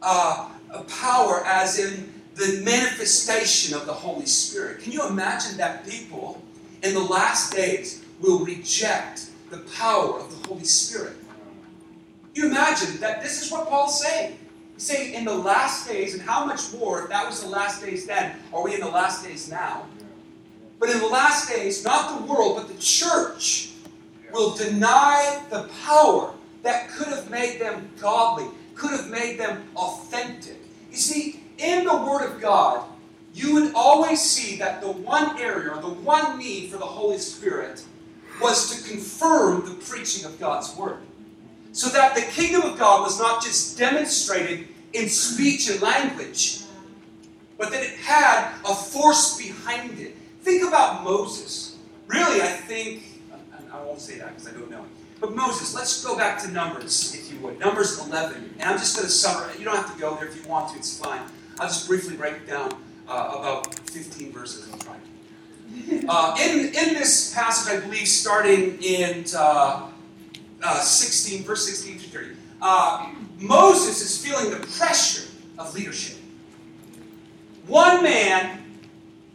[0.00, 4.82] uh, a power as in the manifestation of the Holy Spirit.
[4.82, 6.40] Can you imagine that people
[6.82, 11.14] in the last days will reject the power of the Holy Spirit?
[12.34, 14.38] You imagine that this is what Paul's saying.
[14.74, 17.82] He's saying in the last days, and how much more, if that was the last
[17.84, 19.86] days then, are we in the last days now?
[20.78, 23.70] But in the last days, not the world, but the church
[24.32, 30.56] will deny the power that could have made them godly, could have made them authentic.
[30.90, 32.84] You see, in the Word of God,
[33.34, 37.18] you would always see that the one area or the one need for the Holy
[37.18, 37.84] Spirit
[38.40, 40.98] was to confirm the preaching of God's Word.
[41.72, 46.60] So that the kingdom of God was not just demonstrated in speech and language,
[47.56, 50.16] but that it had a force behind it.
[50.42, 51.76] Think about Moses.
[52.08, 53.04] Really, I think,
[53.72, 54.84] I won't say that because I don't know.
[55.20, 57.58] But Moses, let's go back to Numbers, if you would.
[57.60, 58.56] Numbers 11.
[58.58, 59.56] And I'm just going to summarize.
[59.56, 61.22] You don't have to go there if you want to, it's fine.
[61.60, 62.72] I'll just briefly break down
[63.08, 64.68] uh, about 15 verses.
[64.72, 65.00] I'm trying.
[66.08, 69.88] Uh, in, in this passage, I believe, starting in uh,
[70.62, 76.18] uh, 16, verse 16 to 30, uh, Moses is feeling the pressure of leadership.
[77.66, 78.62] One man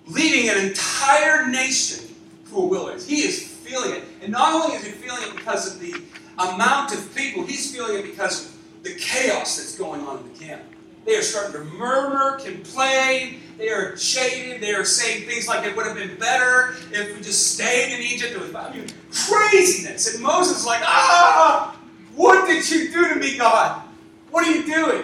[0.08, 2.06] leading an entire nation
[2.46, 3.08] through a wilderness.
[3.08, 4.04] He is feeling it.
[4.22, 5.94] And not only is he feeling it because of the
[6.38, 10.40] amount of people, he's feeling it because of the chaos that's going on in the
[10.40, 10.62] camp.
[11.06, 13.42] They are starting to murmur, complain.
[13.58, 14.62] They are jaded.
[14.62, 18.02] They are saying things like it would have been better if we just stayed in
[18.02, 18.34] Egypt.
[18.34, 20.14] It was, I mean, craziness.
[20.14, 21.76] And Moses is like, ah,
[22.16, 23.82] what did you do to me, God?
[24.30, 25.04] What are you doing?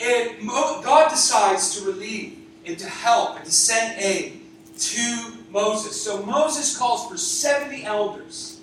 [0.00, 4.40] And God decides to relieve and to help and to send aid
[4.78, 6.00] to Moses.
[6.00, 8.60] So Moses calls for 70 elders.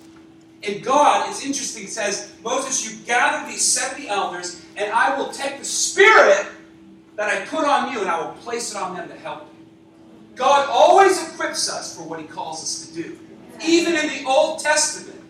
[0.62, 5.58] And God, it's interesting, says, Moses, you gather these 70 elders, and I will take
[5.58, 6.46] the spirit
[7.20, 9.66] that I put on you and I will place it on them to help you.
[10.36, 13.18] God always equips us for what he calls us to do.
[13.62, 15.20] Even in the Old Testament,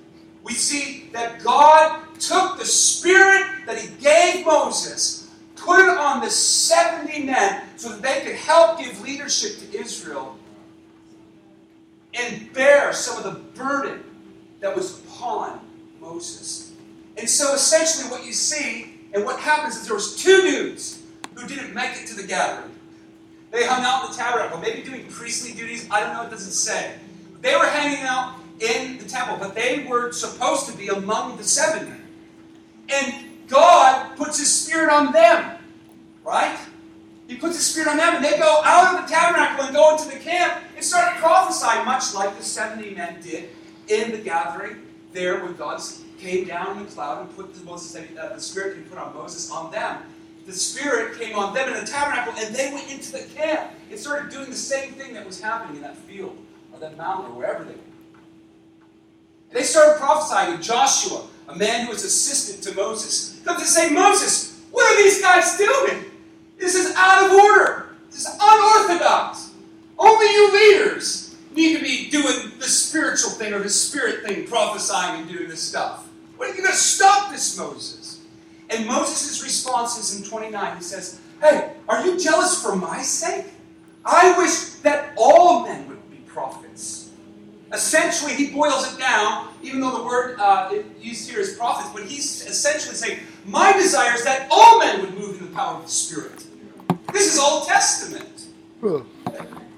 [0.45, 6.31] we see that God took the spirit that he gave Moses, put it on the
[6.31, 10.39] 70 men so that they could help give leadership to Israel
[12.15, 14.05] and bear some of the burden
[14.61, 15.59] that was upon
[16.01, 16.73] Moses.
[17.17, 21.00] And so essentially what you see and what happens is there was two dudes
[21.41, 22.71] who didn't make it to the gathering.
[23.51, 25.89] They hung out in the tabernacle, maybe doing priestly duties.
[25.91, 26.95] I don't know, it doesn't say.
[27.41, 31.45] They were hanging out in the temple, but they were supposed to be among the
[31.45, 31.93] 70.
[32.93, 33.15] And
[33.49, 35.57] God puts His Spirit on them,
[36.25, 36.59] right?
[37.27, 39.97] He puts His Spirit on them, and they go out of the tabernacle and go
[39.97, 43.51] into the camp and start prophesying, much like the 70 men did
[43.89, 45.81] in the gathering there when God
[46.19, 49.15] came down in the cloud and put the, Moses, uh, the Spirit and put on
[49.15, 50.03] Moses on them.
[50.47, 53.99] The Spirit came on them in the tabernacle, and they went into the camp and
[53.99, 56.37] started doing the same thing that was happening in that field
[56.73, 57.79] or that mountain or wherever they were.
[59.51, 63.67] And they started prophesying, and Joshua, a man who was assistant to Moses, comes to
[63.67, 66.05] say, Moses, what are these guys doing?
[66.59, 67.91] This is out of order.
[68.11, 69.53] This is unorthodox.
[69.99, 75.23] Only you leaders need to be doing the spiritual thing or the spirit thing, prophesying
[75.23, 76.09] and doing this stuff.
[76.37, 78.20] What are you going to stop this, Moses?
[78.71, 80.77] And Moses' response is in 29.
[80.77, 83.47] He says, Hey, are you jealous for my sake?
[84.05, 87.11] I wish that all men would be prophets.
[87.73, 92.05] Essentially, he boils it down, even though the word uh, used here is prophets, but
[92.05, 95.85] he's essentially saying, my desire is that all men would move in the power of
[95.85, 96.45] the Spirit.
[97.13, 98.47] This is Old Testament.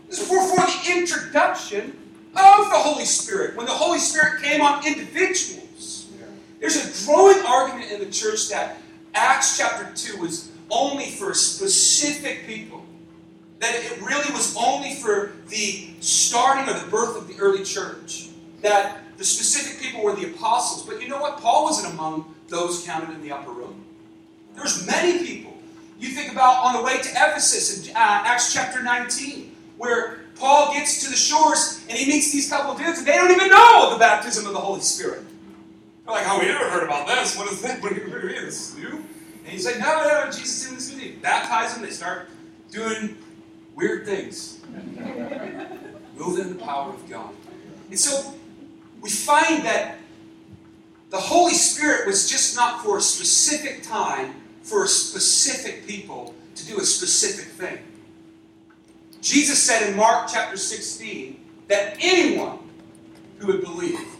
[0.09, 1.97] This is before the introduction
[2.35, 6.07] of the Holy Spirit, when the Holy Spirit came on individuals.
[6.61, 8.77] There's a growing argument in the church that
[9.15, 12.85] Acts chapter 2 was only for specific people.
[13.61, 18.29] That it really was only for the starting or the birth of the early church.
[18.63, 20.85] That the specific people were the apostles.
[20.87, 21.39] But you know what?
[21.41, 23.85] Paul wasn't among those counted in the upper room.
[24.57, 25.57] There's many people.
[25.99, 30.73] You think about on the way to Ephesus in uh, Acts chapter 19, where Paul
[30.75, 33.49] gets to the shores and he meets these couple of dudes, and they don't even
[33.49, 35.23] know the baptism of the Holy Spirit.
[36.13, 37.37] They're like, "How oh, we never heard about this?
[37.39, 37.83] What is that?
[37.83, 41.17] What is this is new?" And he's like, "No, no, Jesus did this with you.
[41.23, 41.83] Baptize them.
[41.83, 42.29] They start
[42.71, 43.17] doing
[43.75, 44.61] weird things,
[46.17, 47.31] moving in the power of God."
[47.89, 48.35] And so
[49.01, 49.97] we find that
[51.09, 56.67] the Holy Spirit was just not for a specific time, for a specific people to
[56.67, 57.79] do a specific thing.
[59.23, 62.59] Jesus said in Mark chapter 16 that anyone
[63.39, 64.12] who would believe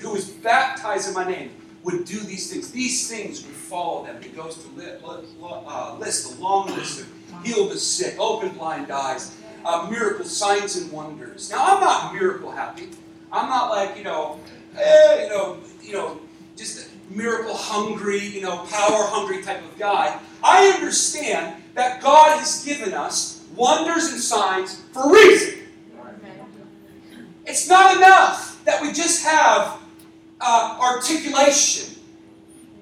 [0.00, 1.50] who was baptized in my name
[1.82, 2.70] would do these things.
[2.70, 4.22] These things would follow them.
[4.22, 9.36] He goes to uh, list a long list of heal the sick, open blind eyes,
[9.64, 11.50] uh, miracles, signs, and wonders.
[11.50, 12.90] Now, I'm not miracle happy.
[13.32, 14.40] I'm not like, you know,
[14.76, 16.20] eh, you know, you know,
[16.56, 20.18] just a miracle hungry, you know, power hungry type of guy.
[20.42, 25.54] I understand that God has given us wonders and signs for a reason.
[27.46, 29.79] It's not enough that we just have
[30.40, 31.94] uh, articulation.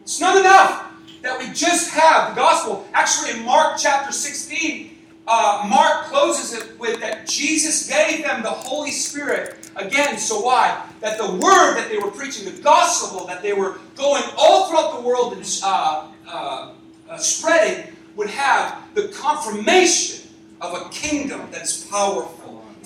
[0.02, 0.92] It's not enough
[1.22, 2.86] that we just have the gospel.
[2.92, 8.50] Actually, in Mark chapter 16, uh, Mark closes it with that Jesus gave them the
[8.50, 9.70] Holy Spirit.
[9.76, 10.82] Again, so why?
[11.00, 14.96] That the word that they were preaching, the gospel that they were going all throughout
[14.96, 16.72] the world and uh, uh,
[17.10, 22.37] uh spreading, would have the confirmation of a kingdom that's powerful.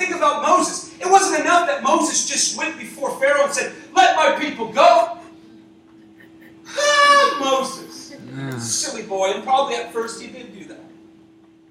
[0.03, 0.93] Think about Moses.
[0.99, 5.17] It wasn't enough that Moses just went before Pharaoh and said, Let my people go.
[6.67, 8.17] Ah, Moses.
[8.37, 8.59] Yeah.
[8.59, 9.31] Silly boy.
[9.33, 10.81] And probably at first he did do that.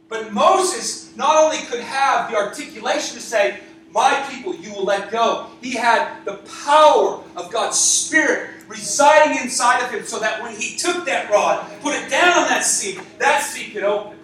[0.07, 3.59] But Moses not only could have the articulation to say,
[3.91, 9.83] My people, you will let go, he had the power of God's Spirit residing inside
[9.83, 12.97] of him so that when he took that rod, put it down on that sea,
[13.17, 14.20] that sea could open.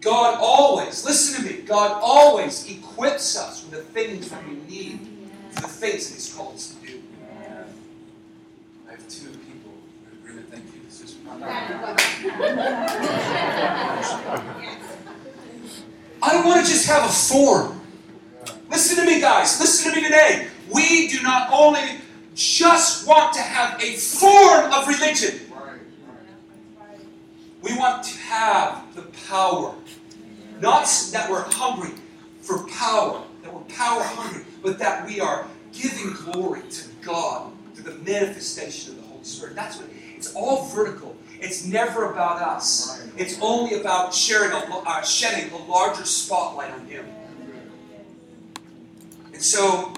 [0.00, 5.00] God always, listen to me, God always equips us with the things that we need
[5.52, 7.02] for the things that He's called us to do.
[8.86, 9.72] I have two people
[10.04, 10.50] in agreement.
[10.50, 10.82] Thank you.
[10.84, 11.16] This is
[16.22, 17.80] I don't want to just have a form.
[18.70, 19.60] Listen to me, guys.
[19.60, 20.48] Listen to me today.
[20.72, 22.00] We do not only
[22.34, 25.45] just want to have a form of religion.
[27.66, 29.74] We want to have the power
[30.60, 31.92] not that we're hungry
[32.40, 37.92] for power, that we're power hungry, but that we are giving glory to God through
[37.92, 39.54] the manifestation of the Holy Spirit.
[39.54, 41.14] That's what it's all vertical.
[41.40, 43.06] It's never about us.
[43.18, 47.04] It's only about sharing a, uh, shedding a larger spotlight on Him.
[49.34, 49.92] And so,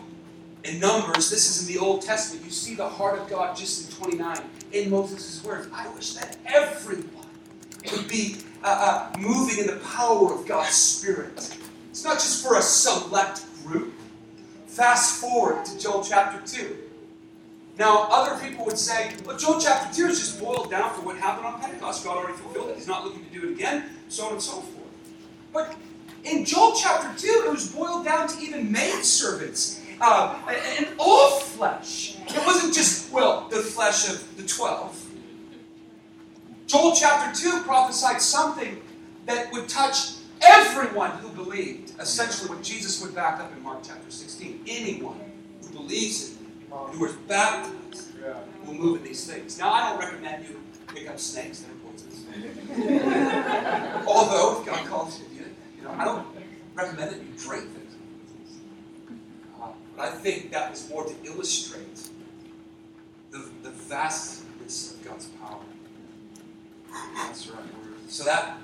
[0.64, 3.88] in Numbers, this is in the Old Testament, you see the heart of God just
[3.88, 4.38] in 29
[4.72, 5.68] in Moses' words.
[5.72, 7.27] I wish that everyone
[7.92, 11.56] would be uh, uh, moving in the power of God's Spirit.
[11.90, 13.94] It's not just for a select group.
[14.66, 16.76] Fast forward to Joel chapter 2.
[17.78, 21.16] Now, other people would say, well, Joel chapter 2 is just boiled down for what
[21.16, 22.04] happened on Pentecost.
[22.04, 22.76] God already fulfilled it.
[22.76, 24.88] He's not looking to do it again, so on and so forth.
[25.52, 25.76] But
[26.24, 30.38] in Joel chapter 2, it was boiled down to even maidservants uh,
[30.76, 32.16] and all flesh.
[32.26, 35.07] It wasn't just, well, the flesh of the 12.
[36.68, 38.82] Joel chapter 2 prophesied something
[39.24, 41.98] that would touch everyone who believed.
[41.98, 44.64] Essentially, what Jesus would back up in Mark chapter 16.
[44.68, 45.18] Anyone
[45.62, 46.36] who believes in
[46.70, 48.12] and who is baptized
[48.66, 49.58] will move in these things.
[49.58, 50.60] Now, I don't recommend you
[50.94, 52.24] pick up snakes that are poisonous.
[54.06, 56.26] Although, if God calls you to do it, you know, I don't
[56.74, 57.96] recommend that you drink things.
[59.58, 62.10] Uh, but I think that was more to illustrate
[63.30, 65.60] the, the vastness of God's power.
[66.92, 67.62] That's right.
[68.08, 68.58] So that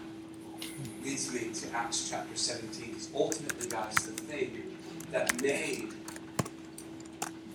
[1.04, 2.88] leads me to Acts chapter 17.
[2.88, 4.62] Because ultimately, guys, the thing
[5.12, 5.88] that made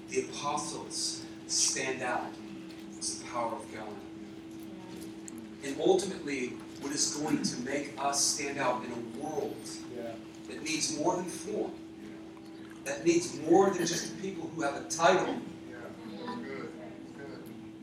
[0.10, 2.32] the apostles stand out
[2.98, 3.88] was the power of God.
[5.64, 9.56] And ultimately, what is going to make us stand out in a world
[10.48, 11.72] that needs more than form,
[12.86, 15.36] that needs more than just people who have a title.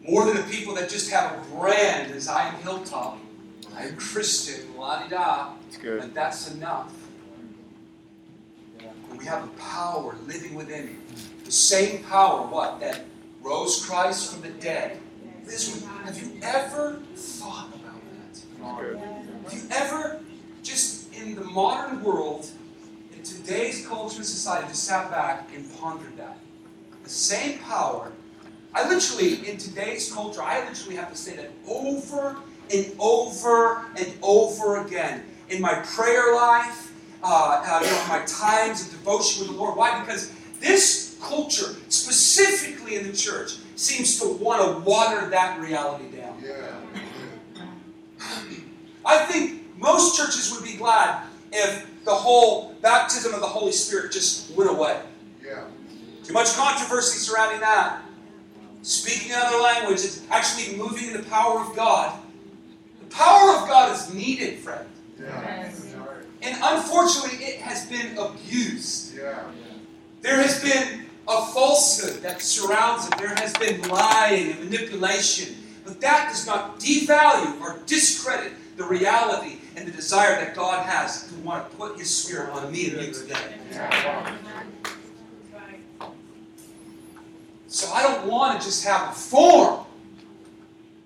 [0.08, 3.18] More than the people that just have a brand as I am Hilltop,
[3.76, 6.92] I am Christian, la di da, and that's enough.
[9.08, 13.04] When we have a power living within you, the same power, what, that
[13.42, 14.98] rose Christ from the dead.
[15.44, 19.44] This, have you ever thought about that?
[19.44, 20.20] Have you ever,
[20.62, 22.50] just in the modern world,
[23.16, 26.38] in today's culture and society, just sat back and pondered that?
[27.04, 28.10] The same power.
[28.76, 32.36] I literally, in today's culture, I literally have to say that over
[32.70, 38.86] and over and over again in my prayer life, uh, uh, you know, my times
[38.86, 39.78] of devotion with the Lord.
[39.78, 39.98] Why?
[40.00, 46.38] Because this culture, specifically in the church, seems to want to water that reality down.
[46.44, 46.76] Yeah.
[49.06, 54.12] I think most churches would be glad if the whole baptism of the Holy Spirit
[54.12, 55.00] just went away.
[55.42, 55.64] Yeah.
[56.24, 58.02] Too much controversy surrounding that.
[58.86, 62.20] Speaking another language is actually moving in the power of God.
[63.00, 64.88] The power of God is needed, friend.
[66.40, 69.16] And unfortunately, it has been abused.
[70.22, 73.18] There has been a falsehood that surrounds it.
[73.18, 75.56] There has been lying and manipulation.
[75.84, 81.26] But that does not devalue or discredit the reality and the desire that God has
[81.26, 83.58] to want to put His Spirit on me and you today.
[87.68, 89.86] So I don't want to just have a form.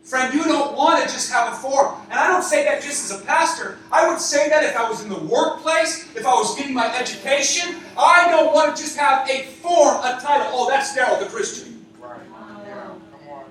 [0.02, 1.94] Friend, you don't want to just have a form.
[2.10, 3.78] And I don't say that just as a pastor.
[3.92, 6.92] I would say that if I was in the workplace, if I was getting my
[6.98, 7.76] education.
[7.96, 10.48] I don't want to just have a form, a title.
[10.50, 11.86] Oh, that's Daryl the Christian.
[12.00, 12.20] Right.
[12.66, 12.82] Yeah.
[12.82, 13.44] Come on.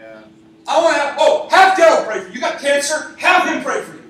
[0.00, 0.20] Yeah.
[0.66, 2.34] I want to have, oh, have Daryl pray for you.
[2.34, 3.14] You got cancer?
[3.18, 4.02] Have him pray for you.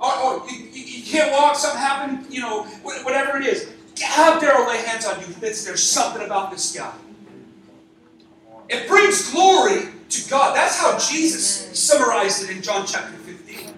[0.00, 3.68] Oh, oh you, you, you can't walk, something happened, you know, whatever it is.
[4.02, 5.26] Have Daryl lay hands on you.
[5.42, 6.92] It's, there's something about this guy.
[8.68, 10.56] It brings glory to God.
[10.56, 13.74] That's how Jesus summarized it in John chapter 15.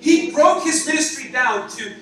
[0.00, 1.92] He broke his ministry down to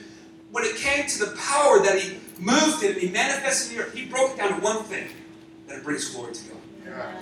[0.50, 3.84] when it came to the power that he moved in and he manifested in the
[3.84, 5.08] earth, he broke it down to one thing
[5.66, 7.14] that it brings glory to God.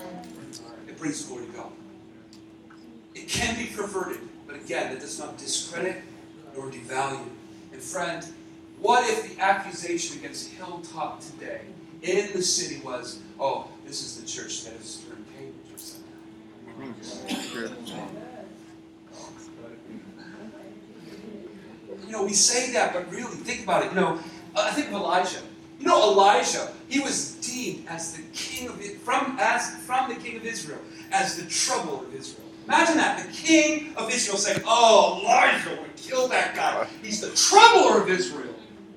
[0.89, 1.73] It brings glory to God.
[3.15, 6.03] It can be perverted, but again, it does not discredit
[6.57, 7.29] nor devalue.
[7.73, 8.25] And friend,
[8.85, 11.63] what if the accusation against Hilltop today
[12.03, 16.13] in the city was, oh, this is the church that is turned Cambridge or something?
[22.07, 23.95] You know, we say that, but really, think about it.
[23.95, 24.21] You know,
[24.55, 25.41] I think of Elijah.
[25.81, 30.37] You know, Elijah, he was deemed as the king of from as from the king
[30.37, 32.47] of Israel as the trouble of Israel.
[32.67, 36.87] Imagine that, the king of Israel saying, "Oh, Elijah would kill that guy.
[37.03, 38.54] He's the troubler of Israel.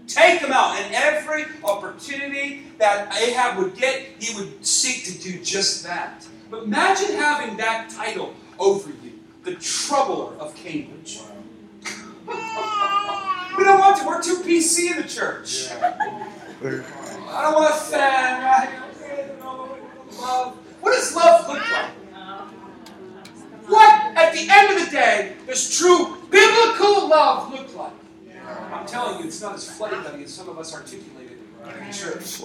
[0.08, 5.40] Take him out." And every opportunity that Ahab would get, he would seek to do
[5.44, 6.26] just that.
[6.50, 11.20] But imagine having that title over you, the troubler of Cambridge.
[13.58, 14.06] We don't want to.
[14.06, 15.70] We're too PC in the church.
[15.72, 17.80] I don't want to
[20.22, 20.56] Love.
[20.82, 21.92] What does love look like?
[23.68, 27.97] What, at the end of the day, does true biblical love look like?
[28.48, 32.42] I'm telling you, it's not as fuddy-duddy as some of us articulated in the church.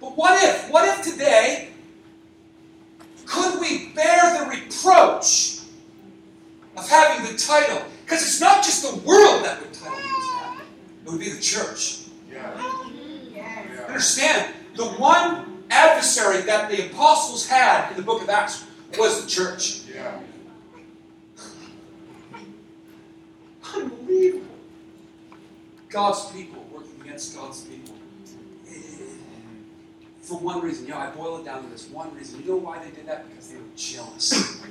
[0.00, 0.70] But what if?
[0.70, 1.70] What if today
[3.24, 5.60] could we bear the reproach
[6.76, 7.82] of having the title?
[8.04, 10.60] Because it's not just the world that would title you that.
[11.06, 12.00] It would be the church.
[13.86, 18.64] Understand, the one adversary that the apostles had in the book of Acts
[18.98, 19.82] was the church.
[19.88, 20.31] Unbelievable.
[25.92, 27.94] God's people working against God's people.
[30.22, 32.40] For one reason, you know, I boil it down to this one reason.
[32.42, 33.28] You know why they did that?
[33.28, 34.62] Because they were jealous.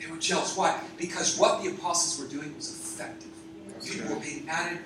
[0.00, 0.56] They were jealous.
[0.56, 0.80] Why?
[0.96, 3.30] Because what the apostles were doing was effective.
[3.84, 4.80] People were being added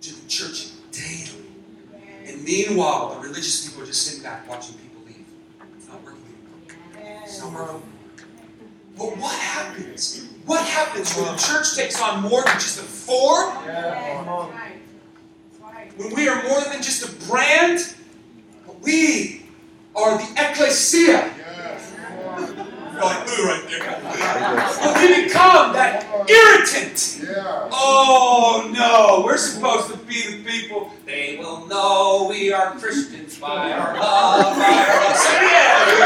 [0.00, 1.44] to the church daily.
[2.26, 5.24] And meanwhile, the religious people are just sitting back watching people leave.
[5.76, 7.22] It's not working anymore.
[7.24, 7.82] It's not working.
[8.96, 10.26] But what happens?
[10.46, 13.54] What happens when the church takes on more than just a form?
[15.98, 17.92] When we are more than just a brand?
[18.82, 19.42] We
[19.96, 21.34] are the ecclesia.
[21.34, 23.98] You're oh, like, right there.
[24.80, 27.26] But we become that irritant.
[27.72, 30.92] Oh no, we're supposed to be the people.
[31.04, 35.16] They will know we are Christians by our love, by our love.
[35.42, 35.98] Yeah.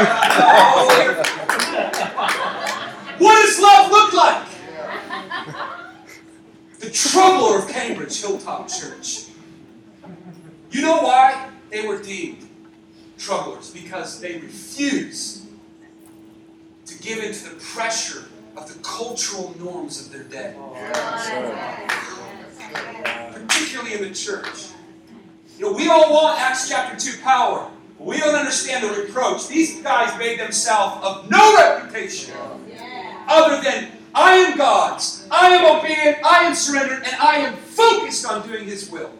[3.18, 4.46] What does love look like?
[6.78, 9.26] The troubler of Cambridge Hilltop Church.
[10.72, 12.48] You know why they were deemed
[13.18, 15.44] troublers because they refused
[16.86, 18.24] to give in to the pressure
[18.56, 20.72] of the cultural norms of their day, oh,
[23.32, 24.68] particularly in the church.
[25.58, 29.48] You know, we all want Acts chapter 2 power, but we don't understand the reproach.
[29.48, 32.34] These guys made themselves of no reputation
[33.28, 38.26] other than I am God's, I am obedient, I am surrendered, and I am focused
[38.26, 39.10] on doing His will.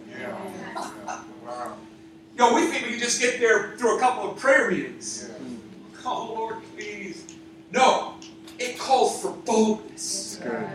[2.32, 5.30] You know, we think we can just get there through a couple of prayer meetings.
[6.04, 7.26] Oh, Lord, please.
[7.70, 8.14] No,
[8.58, 10.34] it calls for boldness.
[10.34, 10.68] It's good.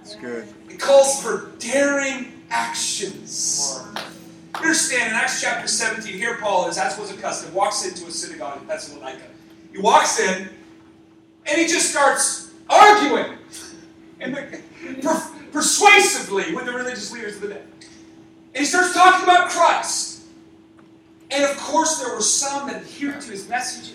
[0.00, 0.48] It's good.
[0.70, 3.84] It calls for daring actions.
[4.54, 8.10] You understand, in Acts chapter 17, here Paul is, as was accustomed, walks into a
[8.10, 9.24] synagogue in Thessalonica.
[9.72, 10.48] He walks in,
[11.46, 13.38] and he just starts arguing
[14.20, 14.60] and the,
[15.02, 17.62] per, persuasively with the religious leaders of the day.
[18.54, 20.24] And he starts talking about Christ.
[21.30, 23.94] And of course, there were some that adhered to his message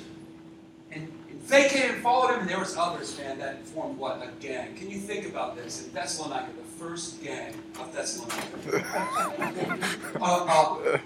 [0.91, 4.24] and, and vacated and followed him, and there was others, man, that formed what?
[4.24, 4.74] A gang.
[4.76, 5.86] Can you think about this?
[5.86, 8.84] In Thessalonica, the first gang of Thessalonica.
[10.20, 10.97] uh, uh,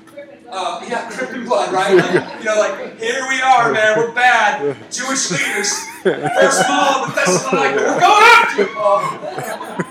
[0.50, 1.96] uh, yeah, Crippen blood, right?
[2.02, 4.78] Like, you know, like, here we are, man, we're bad.
[4.90, 5.78] Jewish leaders.
[6.04, 9.91] First of Thessalonica, we're going after you,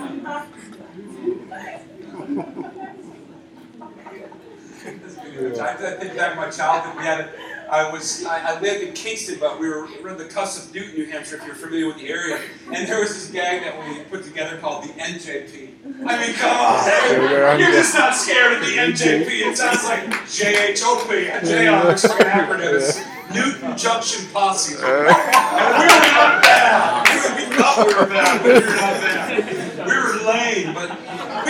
[5.41, 6.97] I think back to my childhood.
[6.97, 7.29] We had a,
[7.71, 10.67] I was I, I lived in Kingston, but we were, we were in the cusp
[10.67, 12.39] of Newton, New Hampshire, if you're familiar with the area.
[12.71, 15.69] And there was this gang that we put together called the NJP.
[16.05, 19.27] I mean, come on, you're just not scared of the NJP.
[19.27, 21.09] It sounds like JHOP.
[21.09, 22.73] A J on looks like an acronym.
[22.75, 22.99] It's
[23.33, 24.75] Newton Junction Posse.
[24.77, 24.85] Uh.
[24.85, 27.07] And we were not bad.
[27.37, 29.87] We thought we were bad, but we were not bad.
[29.87, 30.89] We were lame, but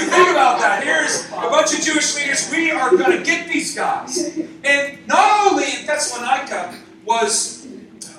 [0.05, 0.83] think about that.
[0.83, 2.49] Here's a bunch of Jewish leaders.
[2.51, 4.37] We are going to get these guys.
[4.63, 7.67] And not only in Thessalonica was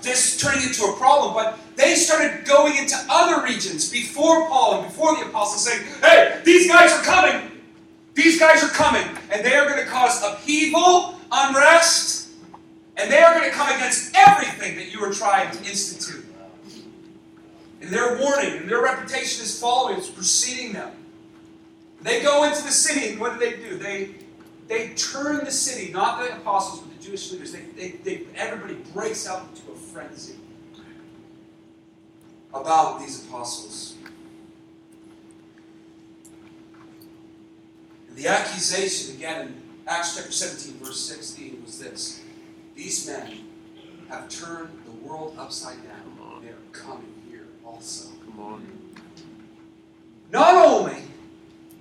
[0.02, 4.86] this turning into a problem, but they started going into other regions before Paul and
[4.88, 7.50] before the apostles saying, hey, these guys are coming.
[8.14, 9.06] These guys are coming.
[9.30, 12.30] And they are going to cause upheaval, unrest,
[12.96, 16.24] and they are going to come against everything that you are trying to institute.
[17.80, 20.92] And their warning and their reputation is following, it's preceding them.
[22.02, 23.76] They go into the city, and what do they do?
[23.76, 24.14] They
[24.68, 27.52] they turn the city, not the apostles, but the Jewish leaders.
[27.52, 30.36] They, they, they everybody breaks out into a frenzy
[32.54, 33.96] about these apostles.
[38.08, 42.22] And the accusation, again, in Acts chapter 17, verse 16, was this
[42.74, 43.40] These men
[44.08, 46.40] have turned the world upside down.
[46.42, 48.10] They are coming here also.
[48.24, 48.66] Come on.
[50.30, 51.02] Not only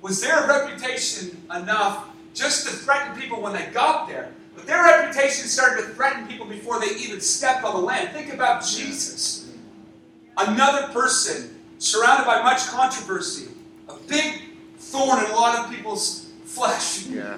[0.01, 5.47] was their reputation enough just to threaten people when they got there, but their reputation
[5.47, 8.09] started to threaten people before they even stepped on the land.
[8.09, 9.51] Think about Jesus.
[10.37, 13.51] Another person surrounded by much controversy,
[13.89, 14.41] a big
[14.77, 17.05] thorn in a lot of people's flesh.
[17.07, 17.37] Yeah.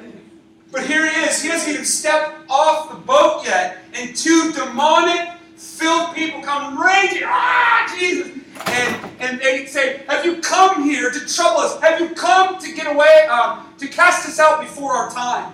[0.71, 1.41] But here he is.
[1.41, 7.23] He doesn't even step off the boat yet, and two demonic filled people come raging.
[7.25, 8.42] Ah, Jesus!
[8.65, 11.79] And, and they say, Have you come here to trouble us?
[11.81, 15.53] Have you come to get away, um, to cast us out before our time?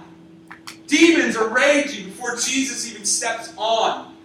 [0.87, 4.15] Demons are raging before Jesus even steps on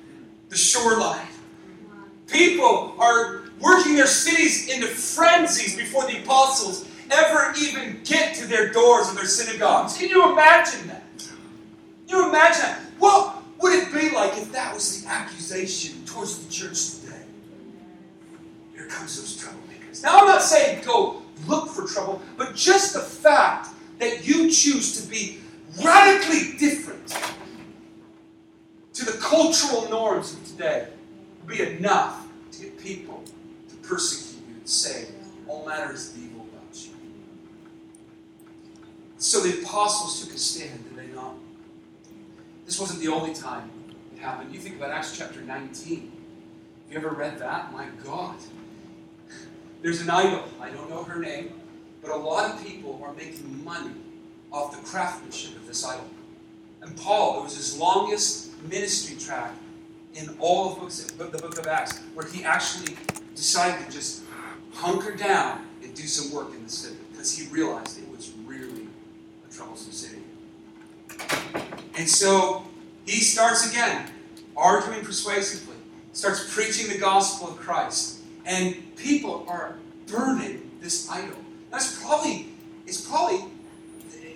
[0.49, 1.27] the shoreline.
[2.27, 8.73] People are working their cities into frenzies before the apostles ever even get to their
[8.73, 9.97] doors of their synagogues.
[9.97, 11.03] Can you imagine that?
[11.19, 12.81] Can you imagine that?
[12.99, 16.77] What would it be like if that was the accusation towards the church
[18.95, 19.01] today?
[19.01, 20.03] Here comes those troublemakers.
[20.03, 23.69] Now, I'm not saying go look for trouble, but just the fact
[23.99, 25.39] that you choose to be
[25.83, 27.17] radically different
[28.95, 30.89] to the cultural norms of today
[31.41, 33.23] will be enough to get people
[33.69, 35.07] to persecute you and say
[35.49, 36.93] all manner is evil about you.
[39.19, 41.35] So the apostles took a stand, did they not?
[42.67, 43.71] This wasn't the only time
[44.15, 44.55] it happened.
[44.55, 46.13] You think about Acts chapter 19.
[46.85, 47.73] Have you ever read that?
[47.73, 48.37] My God.
[49.85, 50.43] There's an idol.
[50.63, 51.53] I don't know her name,
[52.01, 53.91] but a lot of people are making money
[54.51, 56.09] off the craftsmanship of this idol.
[56.81, 59.59] And Paul, it was his longest ministry tract
[60.15, 62.97] in all of books, the book of Acts, where he actually
[63.37, 64.23] decided to just
[64.73, 68.89] hunker down and do some work in the city because he realized it was really
[69.47, 70.23] a troublesome city.
[71.95, 72.65] And so
[73.05, 74.11] he starts again,
[74.57, 75.77] arguing persuasively,
[76.15, 79.77] starts preaching the gospel of Christ, and people are
[80.07, 81.39] burning this idol.
[81.71, 82.49] That's probably,
[82.87, 83.45] it's probably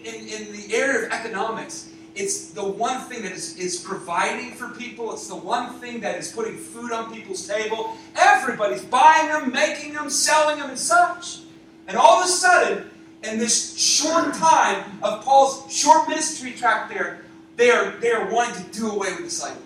[0.05, 4.71] in, in the area of economics, it's the one thing that is, is providing for
[4.71, 5.13] people.
[5.13, 7.97] It's the one thing that is putting food on people's table.
[8.17, 11.41] Everybody's buying them, making them, selling them, and such.
[11.87, 12.91] And all of a sudden,
[13.23, 17.21] in this short time of Paul's short ministry track there,
[17.57, 19.63] they are, they are wanting to do away with the cycle.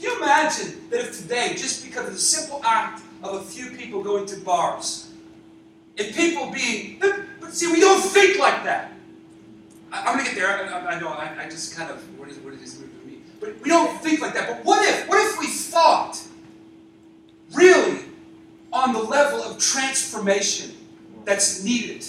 [0.00, 3.70] Can you imagine that if today, just because of the simple act of a few
[3.70, 5.12] people going to bars,
[5.96, 8.92] if people being, but see, we don't think like that.
[9.90, 10.48] I, am going to get there.
[10.48, 11.08] I, I know.
[11.08, 13.18] I, I, just kind of what is what is this movie me?
[13.40, 14.48] But we don't think like that.
[14.48, 15.08] But what if?
[15.08, 16.20] What if we thought
[17.54, 18.00] really
[18.72, 20.72] on the level of transformation
[21.24, 22.06] that's needed?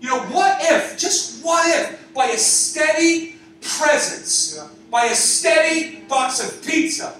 [0.00, 0.98] You know, what if?
[0.98, 7.16] Just what if by a steady presence, by a steady box of pizza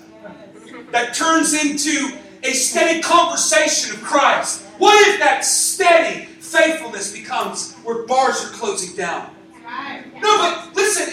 [0.92, 4.62] that turns into a steady conversation of Christ?
[4.78, 9.30] What if that steady faithfulness becomes where bars are closing down?
[10.20, 11.12] No, but listen,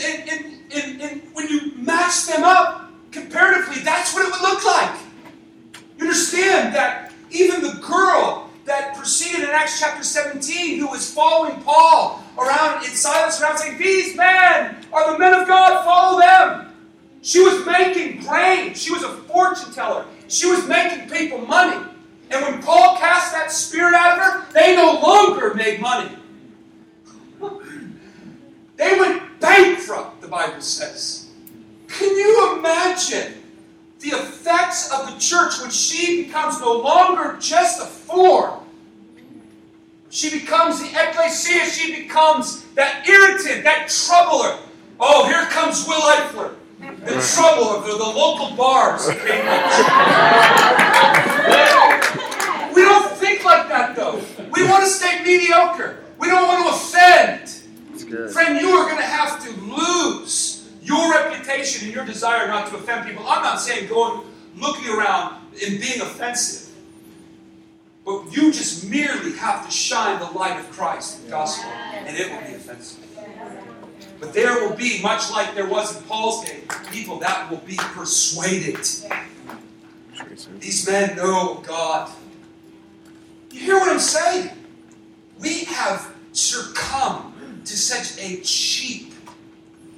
[0.71, 4.99] in, when you match them up comparatively, that's what it would look like.
[5.97, 11.61] You understand that even the girl that proceeded in Acts chapter 17, who was following
[11.61, 16.73] Paul around in silence around saying, These men are the men of God, follow them.
[17.21, 18.73] She was making grain.
[18.73, 20.05] She was a fortune teller.
[20.31, 21.85] She was making people money.
[22.29, 26.09] And when Paul cast that spirit out of her, they no longer made money.
[28.77, 31.29] They went bankrupt, the Bible says.
[31.89, 33.43] Can you imagine
[33.99, 38.61] the effects of the church when she becomes no longer just a form?
[40.09, 44.59] She becomes the ecclesia, she becomes that irritant, that troubler.
[44.97, 49.07] Oh, here comes Will Eifler, the trouble of the, the local bars.
[49.07, 49.13] we
[52.81, 54.19] don't think like that though.
[54.51, 55.99] We want to stay mediocre.
[56.17, 57.49] We don't want to offend.
[58.31, 62.75] Friend, you are going to have to lose your reputation and your desire not to
[62.75, 63.23] offend people.
[63.27, 64.23] I'm not saying going
[64.57, 66.69] looking around and being offensive.
[68.03, 72.31] But you just merely have to shine the light of Christ, the gospel, and it
[72.31, 73.05] will be offensive.
[74.21, 76.61] But there will be, much like there was in Paul's day,
[76.91, 78.77] people that will be persuaded.
[80.59, 82.11] These men know God.
[83.49, 84.51] You hear what I'm saying?
[85.39, 89.11] We have succumbed to such a cheap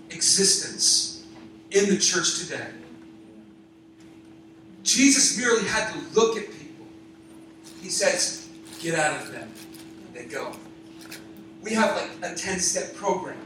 [0.10, 1.26] existence
[1.72, 2.70] in the church today.
[4.84, 6.86] Jesus merely had to look at people.
[7.82, 8.48] He says,
[8.80, 9.52] Get out of them.
[10.14, 10.56] They go.
[11.62, 13.38] We have like a 10 step program.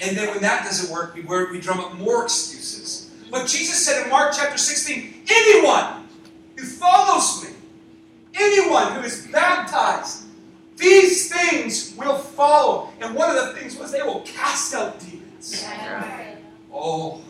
[0.00, 3.10] And then when that doesn't work, we, we drum up more excuses.
[3.30, 6.08] But Jesus said in Mark chapter 16 anyone
[6.56, 7.50] who follows me,
[8.34, 10.28] anyone who is baptized
[10.78, 12.90] these things will follow.
[13.00, 15.66] And one of the things was they will cast out demons.
[16.72, 17.20] Oh.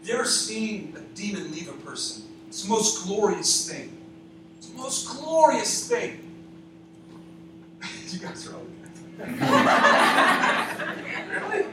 [0.00, 2.24] Have you ever seen a demon leave a person?
[2.48, 3.96] It's the most glorious thing.
[4.58, 6.26] It's the most glorious thing.
[8.08, 8.66] you guys are all
[11.28, 11.64] really?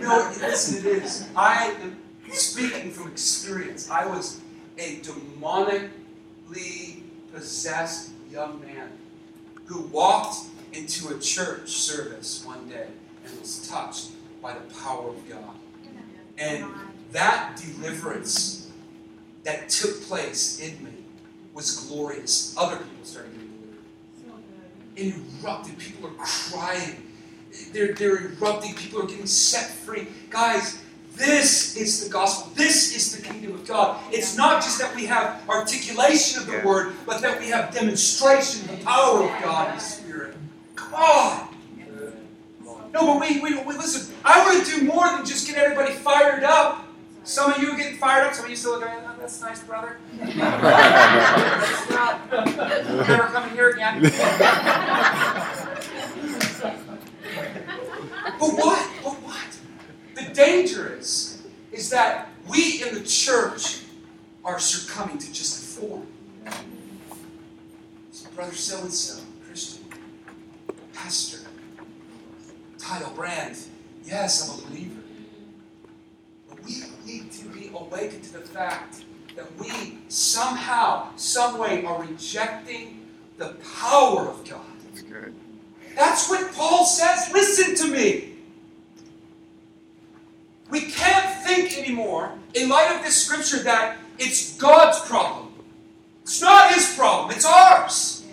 [0.00, 1.28] no, listen, it is.
[1.34, 1.96] I am
[2.32, 3.90] speaking from experience.
[3.90, 4.40] I was
[4.78, 7.02] a demonically
[7.32, 8.90] possessed young man
[9.66, 10.36] who walked
[10.72, 12.88] into a church service one day
[13.24, 14.10] and was touched
[14.42, 15.54] by the power of God.
[16.38, 16.66] And
[17.12, 18.70] that deliverance
[19.44, 20.90] that took place in me
[21.54, 22.54] was glorious.
[22.58, 23.52] Other people started getting
[24.96, 25.42] delivered.
[25.42, 25.78] Erupted.
[25.78, 27.05] People are crying.
[27.72, 28.74] They're, they're erupting.
[28.74, 30.06] People are getting set free.
[30.30, 30.82] Guys,
[31.14, 32.52] this is the gospel.
[32.54, 33.98] This is the kingdom of God.
[34.12, 38.68] It's not just that we have articulation of the word, but that we have demonstration
[38.68, 40.36] of the power of God in the Spirit.
[40.74, 41.48] Come on.
[42.92, 44.14] No, but we, we, we listen.
[44.24, 46.86] I want to do more than just get everybody fired up.
[47.24, 48.34] Some of you are getting fired up.
[48.34, 49.98] Some of you still looking at, oh, that's nice, brother.
[50.18, 52.30] that's not.
[52.30, 54.00] Never coming here again.
[58.38, 58.88] but what?
[59.02, 59.58] But what?
[60.14, 63.82] The danger is, is that we in the church
[64.44, 66.06] are succumbing to just a form.
[68.12, 69.84] So brother so and so, Christian,
[70.92, 71.40] pastor,
[72.78, 73.58] title, brand.
[74.04, 75.00] Yes, I'm a believer.
[76.48, 82.02] But we need to be awakened to the fact that we somehow, some way, are
[82.02, 83.06] rejecting
[83.36, 84.65] the power of God.
[85.96, 87.32] That's what Paul says.
[87.32, 88.34] Listen to me.
[90.70, 95.54] We can't think anymore, in light of this scripture, that it's God's problem.
[96.22, 98.24] It's not His problem, it's ours.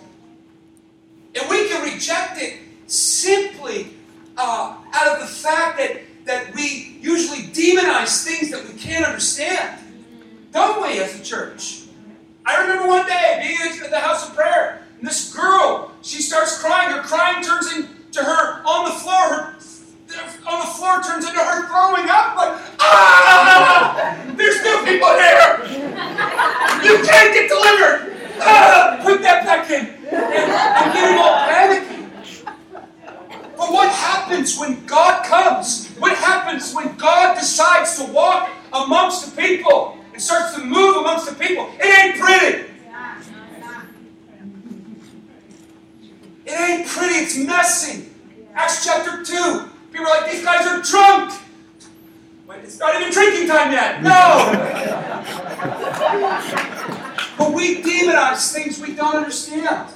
[1.34, 3.94] And we can reject it simply
[4.36, 9.80] uh, out of the fact that, that we usually demonize things that we can't understand.
[10.52, 11.82] Don't we as a church?
[12.44, 16.60] I remember one day being at the house of prayer, and this girl, she starts
[16.60, 16.90] crying.
[16.90, 19.28] Her crying turns into her on the floor.
[19.28, 19.56] Her
[20.46, 24.24] on the floor turns into her throwing up like, ah!
[24.36, 25.64] There's new people here!
[26.84, 28.14] You can't get delivered!
[28.40, 29.00] Ah!
[29.02, 29.86] Put that back in!
[30.12, 31.94] And I'm getting all panicky.
[33.56, 35.88] But what happens when God comes?
[35.98, 41.28] What happens when God decides to walk amongst the people and starts to move amongst
[41.28, 41.70] the people?
[41.80, 42.73] It ain't pretty.
[46.46, 48.08] It ain't pretty, it's messy.
[48.54, 49.70] Acts chapter 2.
[49.92, 51.40] People are like, these guys are drunk.
[52.46, 54.02] Wait, it's not even drinking time yet.
[54.02, 54.10] No.
[57.38, 59.88] but we demonize things we don't understand.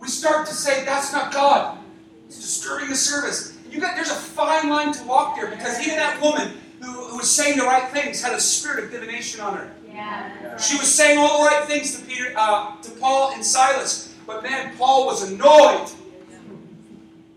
[0.00, 1.78] We start to say, that's not God.
[2.26, 3.56] It's disturbing the service.
[3.70, 7.16] You got there's a fine line to walk there because even that woman who, who
[7.18, 9.72] was saying the right things had a spirit of divination on her.
[9.86, 10.56] Yeah.
[10.56, 14.42] She was saying all the right things to Peter, uh, to Paul and Silas, but
[14.42, 15.88] man, Paul was annoyed.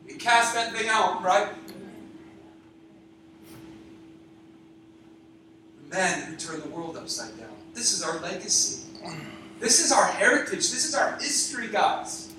[0.05, 1.47] He cast that thing out, right?
[5.89, 7.47] The men who turned the world upside down.
[7.73, 8.89] This is our legacy.
[9.61, 10.69] This is our heritage.
[10.69, 12.33] This is our history, guys.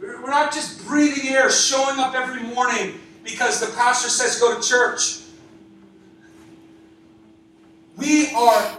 [0.00, 4.68] We're not just breathing air, showing up every morning because the pastor says go to
[4.68, 5.20] church.
[7.96, 8.78] We are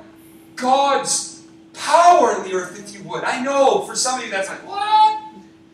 [0.57, 1.28] God's
[1.79, 3.23] power in the earth, if you would.
[3.23, 5.23] I know for some of you that's like, what?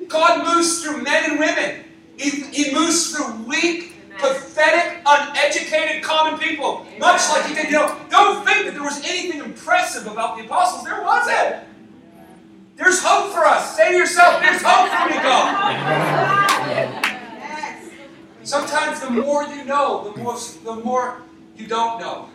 [0.07, 1.83] God moves through men and women.
[2.17, 6.85] He, he moves through weak, pathetic, uneducated, common people.
[6.99, 10.45] Much like he did, you know, don't think that there was anything impressive about the
[10.45, 10.85] apostles.
[10.85, 11.65] There wasn't.
[12.75, 13.75] There's hope for us.
[13.75, 17.01] Say to yourself, there's hope for me, God.
[18.43, 21.21] Sometimes the more you know, the more the more
[21.57, 22.29] you don't know.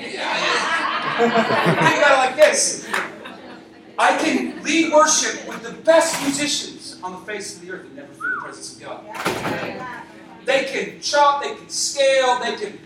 [1.20, 2.88] About it like this.
[3.98, 7.96] I can lead worship with the best musicians on the face of the earth and
[7.96, 9.04] never feel the presence of God.
[10.46, 12.78] They can chop, they can scale, they can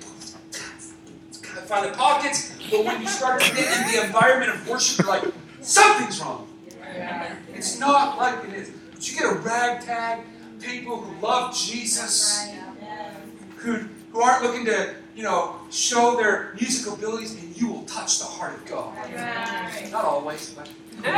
[1.67, 5.09] find the pockets, but when you start to get in the environment of worship, you're
[5.09, 5.25] like,
[5.61, 6.49] something's wrong.
[7.55, 8.71] It's not like it is.
[8.93, 10.25] But you get a ragtag,
[10.61, 12.49] people who love Jesus,
[13.59, 18.19] who, who aren't looking to, you know, show their musical abilities, and you will touch
[18.19, 18.97] the heart of God.
[19.91, 20.69] Not always, but.
[21.05, 21.13] what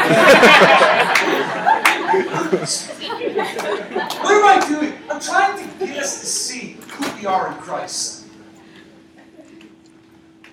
[4.32, 4.94] am I doing?
[5.10, 8.26] I'm trying to get us to see who we are in Christ.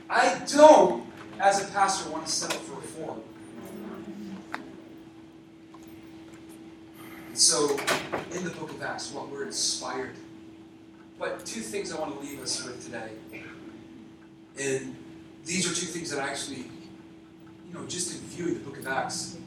[0.09, 1.05] I don't,
[1.39, 3.21] as a pastor, want to settle for reform.
[7.29, 7.77] And so,
[8.31, 10.15] in the book of Acts, what we're inspired.
[11.23, 13.11] But two things I want to leave us with today.
[14.59, 14.93] And
[15.45, 16.65] these are two things that I actually,
[17.65, 19.37] you know, just in viewing the book of Acts,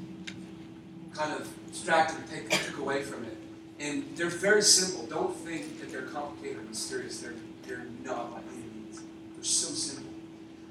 [1.12, 3.36] kind of distracted and take, took away from it.
[3.78, 5.04] And they're very simple.
[5.06, 7.20] Don't think that they're complicated or mysterious.
[7.20, 7.34] They're,
[7.66, 9.02] they're not by any means.
[9.34, 10.14] They're so simple.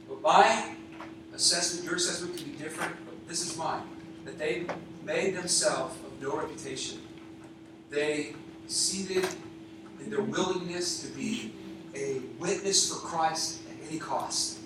[0.09, 0.73] But my
[1.35, 3.83] assessment, your assessment can be different, but this is mine.
[4.25, 4.65] That they
[5.03, 6.97] made themselves of no reputation.
[7.91, 8.33] They
[8.65, 9.27] seated
[9.99, 11.53] their willingness to be
[11.95, 14.59] a witness for Christ at any cost.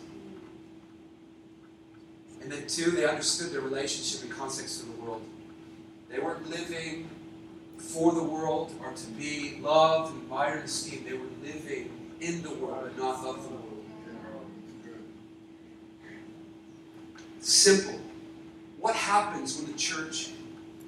[2.42, 5.22] And then two, they understood their relationship and context to the world.
[6.10, 7.10] They weren't living
[7.78, 11.06] for the world or to be loved and admired and esteemed.
[11.06, 11.90] They were living
[12.22, 13.70] in the world and not of the world.
[17.40, 18.00] Simple.
[18.80, 20.32] What happens when the church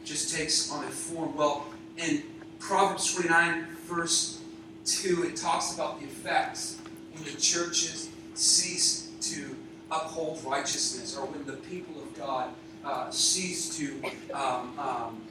[0.04, 1.36] just takes on a form?
[1.36, 1.66] Well,
[1.98, 2.24] in
[2.60, 4.42] Proverbs 29, verse
[4.86, 6.78] 2, it talks about the effects
[7.14, 9.56] when the churches cease to
[9.92, 12.50] uphold righteousness or when the people of God
[12.86, 14.02] uh, cease to
[14.34, 15.22] um, um,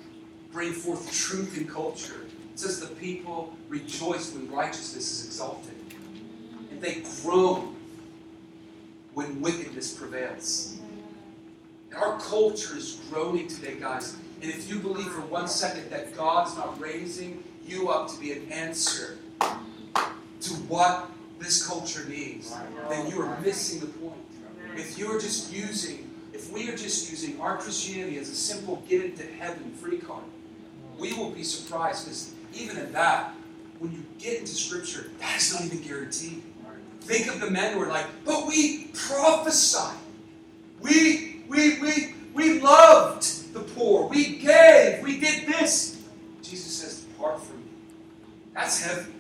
[0.52, 2.26] bring forth truth in culture.
[2.52, 5.74] It says the people rejoice when righteousness is exalted,
[6.70, 7.74] and they groan
[9.14, 10.78] when wickedness prevails.
[11.90, 14.16] And our culture is groaning today, guys.
[14.42, 18.32] And if you believe for one second that God's not raising you up to be
[18.32, 22.54] an answer to what this culture needs,
[22.88, 24.20] then you are missing the point.
[24.76, 29.04] If you're just using, if we are just using our Christianity as a simple get
[29.04, 30.24] into heaven free card,
[30.98, 33.34] we will be surprised because even at that,
[33.78, 36.42] when you get into Scripture, that is not even guaranteed.
[37.00, 39.96] Think of the men who are like, but we prophesy.
[40.80, 43.19] We, we, we, we loved
[48.70, 49.10] That's heavy.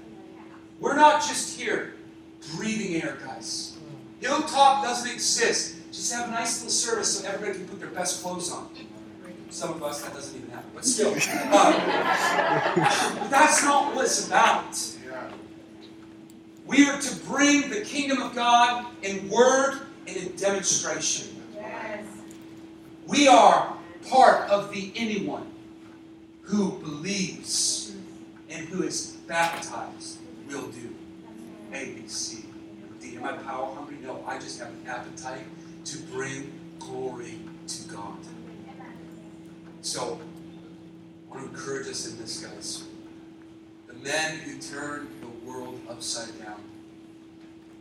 [0.78, 1.94] We're not just here
[2.54, 3.76] breathing air, guys.
[4.20, 5.74] Hilltop doesn't exist.
[5.90, 8.70] Just have a nice little service so everybody can put their best clothes on.
[9.48, 11.10] Some of us, that doesn't even happen, but still.
[11.50, 11.74] Um,
[13.28, 14.78] that's not what it's about.
[16.64, 21.26] We are to bring the kingdom of God in word and in demonstration.
[21.56, 22.04] Yes.
[23.08, 23.76] We are
[24.08, 25.48] part of the anyone
[26.42, 27.96] who believes
[28.50, 30.18] and who is baptized
[30.48, 30.92] will do.
[31.72, 32.44] A, B, C,
[33.00, 33.16] D.
[33.16, 33.96] Am I power hungry?
[34.02, 35.44] No, I just have an appetite
[35.84, 38.18] to bring glory to God.
[39.82, 40.20] So,
[41.30, 42.82] I want to encourage us in this, guys.
[43.86, 46.60] The men who turned the world upside down.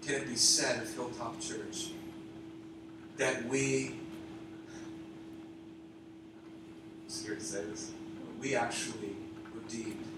[0.03, 1.89] Can it be said of Hilltop Church
[3.17, 3.95] that we,
[7.03, 7.91] I'm scared to say this,
[8.39, 9.15] we actually
[9.53, 10.08] were deemed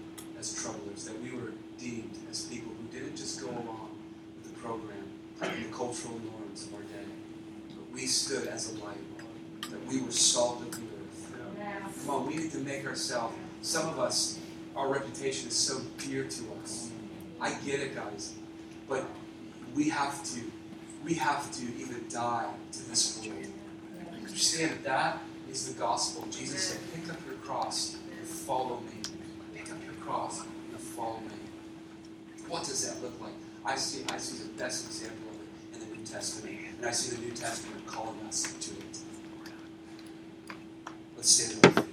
[0.42, 3.90] as troublers, that we were deemed as people who didn't just go along
[4.42, 5.04] with the program
[5.40, 7.06] and the cultural norms of our day,
[7.68, 8.98] but we stood as a light,
[9.70, 11.32] that we were salt of the earth.
[12.04, 14.40] Come on, we need to make ourselves, some of us,
[14.74, 16.90] our reputation is so dear to us.
[17.40, 18.34] I get it, guys,
[18.88, 19.04] but
[19.76, 20.40] we have to,
[21.04, 23.46] we have to even die to this world.
[24.16, 25.18] Understand that that
[25.52, 26.26] is the gospel.
[26.32, 28.91] Jesus said, pick up your cross and follow me.
[30.02, 31.26] Up cross and follow me.
[32.48, 33.32] What does that look like?
[33.64, 36.90] I see, I see the best example of it in the New Testament, and I
[36.90, 38.98] see the New Testament calling us to it.
[41.16, 41.86] Let's stand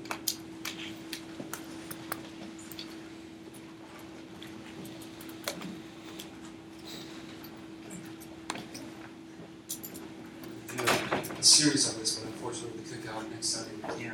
[11.38, 13.72] a series of this, but unfortunately we could go out next Sunday.
[13.98, 14.12] We.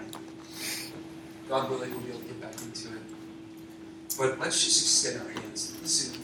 [1.48, 3.02] God willing, we'll be able to get back into it.
[4.18, 5.76] But let's just extend our hands.
[5.82, 6.22] Listen,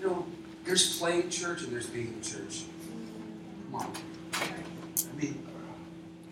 [0.00, 0.26] you know,
[0.64, 2.62] there's playing church and there's being in church.
[3.70, 3.92] Come on.
[4.34, 5.46] I mean,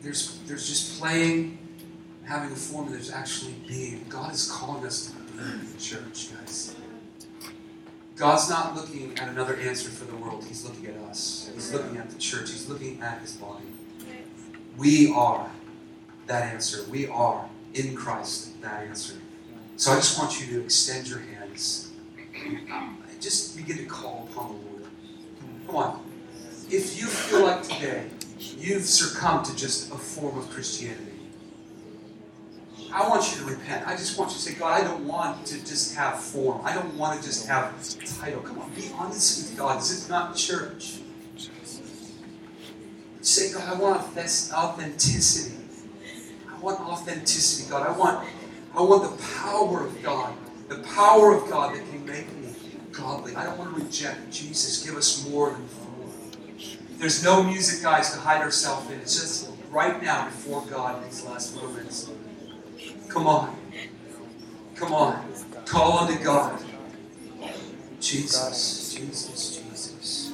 [0.03, 1.59] there's there's just playing,
[2.24, 4.07] having a form, and there's actually being.
[4.09, 6.74] God is calling us to be in church, guys.
[8.16, 10.44] God's not looking at another answer for the world.
[10.44, 11.51] He's looking at us.
[11.55, 12.51] He's looking at the church.
[12.51, 13.64] He's looking at his body.
[14.76, 15.51] We are
[16.26, 16.84] that answer.
[16.90, 19.14] We are in Christ that answer.
[19.78, 21.92] So I just want you to extend your hands.
[22.34, 24.84] and Just begin to call upon the Lord.
[25.68, 26.04] Come on.
[26.68, 28.08] If you feel like today
[28.58, 31.12] you've succumbed to just a form of Christianity,
[32.92, 33.86] I want you to repent.
[33.86, 36.60] I just want you to say, God, I don't want to just have form.
[36.64, 37.72] I don't want to just have
[38.18, 38.40] title.
[38.40, 39.78] Come on, be honest with God.
[39.78, 40.98] This is not church.
[43.20, 45.54] Say, God, I want authenticity.
[46.50, 47.86] I want authenticity, God.
[47.86, 48.26] I want,
[48.78, 50.32] I want the power of God.
[50.68, 52.50] The power of God that can make me
[52.92, 53.34] godly.
[53.34, 54.86] I don't want to reject Jesus.
[54.86, 56.12] Give us more than form.
[56.98, 59.00] There's no music, guys, to hide ourselves in.
[59.00, 62.08] It's just right now before God in these last moments.
[63.08, 63.58] Come on.
[64.76, 65.28] Come on.
[65.64, 66.62] Call unto God.
[67.98, 70.32] Jesus, Jesus, Jesus.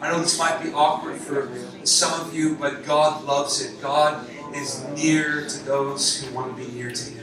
[0.00, 1.50] I know this might be awkward for
[1.84, 3.82] some of you, but God loves it.
[3.82, 7.21] God is near to those who want to be near to Him.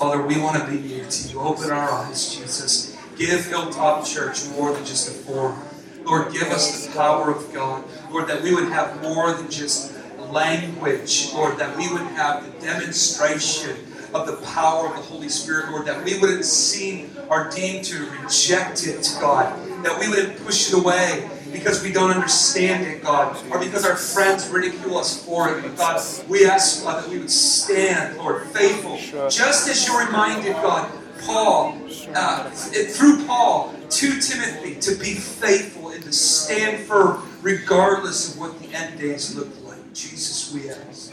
[0.00, 1.38] Father, we want to be near to you.
[1.40, 2.96] Open our eyes, Jesus.
[3.18, 5.62] Give Hilltop Church more than just a form.
[6.06, 7.84] Lord, give us the power of God.
[8.10, 9.92] Lord, that we would have more than just
[10.30, 11.34] language.
[11.34, 13.76] Lord, that we would have the demonstration
[14.14, 18.10] of the power of the Holy Spirit, Lord, that we wouldn't seem or deem to
[18.22, 23.36] reject it, God, that we wouldn't push it away because we don't understand it, God,
[23.50, 25.62] or because our friends ridicule us for it.
[25.62, 28.96] But God, we ask, God, that we would stand, Lord, faithful,
[29.28, 30.90] just as you reminded, God,
[31.22, 31.78] Paul,
[32.14, 38.58] uh, through Paul, to Timothy, to be faithful and to stand firm regardless of what
[38.60, 39.92] the end days look like.
[39.92, 41.12] Jesus, we ask,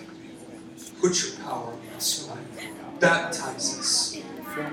[1.02, 2.38] put your power in us, God.
[3.00, 4.18] Baptize us.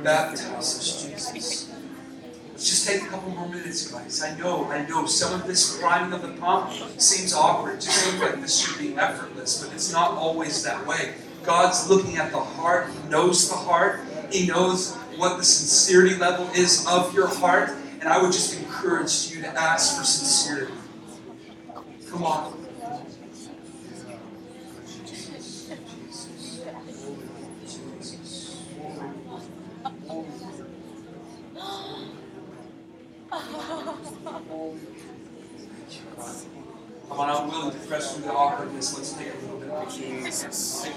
[0.03, 1.74] Baptize us, Jesus.
[2.55, 4.23] Let's just take a couple more minutes, guys.
[4.23, 7.75] I know, I know, some of this priming of the pump seems awkward.
[7.75, 11.15] It just like this should be effortless, but it's not always that way.
[11.43, 12.91] God's looking at the heart.
[12.91, 14.03] He knows the heart.
[14.31, 17.71] He knows what the sincerity level is of your heart.
[17.99, 20.75] And I would just encourage you to ask for sincerity.
[22.09, 22.64] Come on.
[33.35, 33.49] Come
[37.21, 38.97] on, I'm willing to press through the awkwardness.
[38.97, 40.89] Let's take a little bit of Jesus.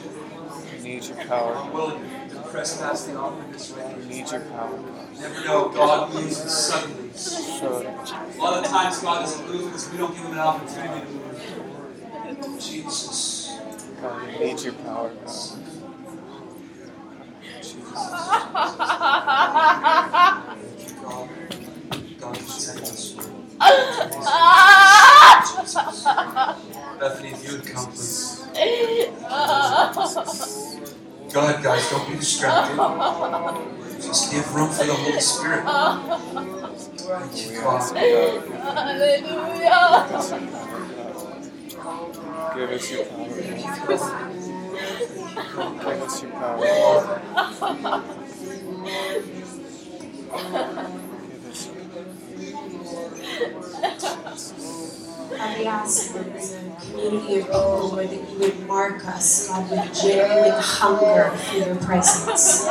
[0.71, 1.55] We need your power.
[1.55, 4.79] I'm willing to press past the awkwardness right We need your power.
[5.15, 7.81] You never know, God moves suddenly Sure.
[7.81, 11.13] A lot of times God doesn't move because we don't give him an opportunity to
[12.38, 12.61] move.
[12.61, 13.57] Jesus.
[13.99, 15.25] God, we need your power, God.
[17.63, 17.97] Jesus.
[26.99, 28.43] Bethany, if you would come, please.
[31.32, 31.89] Go ahead, guys.
[31.89, 32.76] Don't be distracted.
[34.01, 35.63] Just give room for the Holy Spirit.
[36.97, 37.95] Thank you, God.
[37.95, 38.01] you,
[38.59, 40.05] Hallelujah.
[42.53, 43.41] Give us your power.
[45.80, 47.22] Give us your power.
[53.38, 53.55] Give
[54.25, 54.53] us
[55.29, 59.69] God, we ask, as a community of people, Lord, that you would mark us, God,
[59.69, 62.65] with genuine hunger for your presence.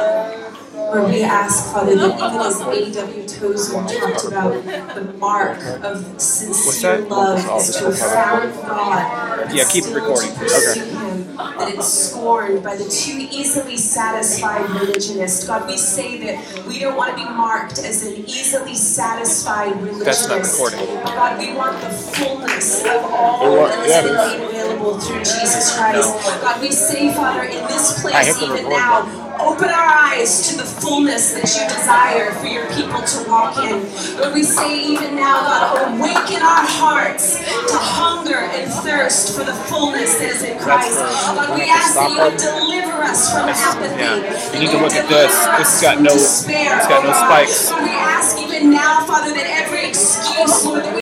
[0.75, 3.29] Lord, we ask, Father, that even as A.W.
[3.29, 9.53] Tozer talked about the mark of sincere love is this to have found God.
[9.53, 10.31] Yeah, keep still recording.
[10.33, 11.06] Okay.
[11.39, 15.47] Him, that it's scorned by the too easily satisfied religionist.
[15.47, 20.29] God, we say that we don't want to be marked as an easily satisfied religionist.
[20.29, 20.43] That's not
[20.77, 20.95] recording.
[21.05, 25.01] God, we want the fullness of all It wa- that yeah, has been made available
[25.01, 26.09] through Jesus Christ.
[26.43, 29.03] God, we say, Father, in this place, even now,
[29.47, 33.79] open our eyes to the fullness that you desire for your people to walk in.
[34.19, 39.55] Lord, we say, even now, God, awaken our hearts to hunger and thirst for the
[39.71, 40.99] fullness that is in Christ.
[40.99, 43.97] God, we ask that you would deliver us from apathy.
[44.03, 44.53] yeah.
[44.53, 45.31] You need to look at this.
[45.31, 47.71] This has got no- despair, it's got oh no spikes.
[47.71, 50.95] God, we ask even now, Father, that every excuse, Lord, that we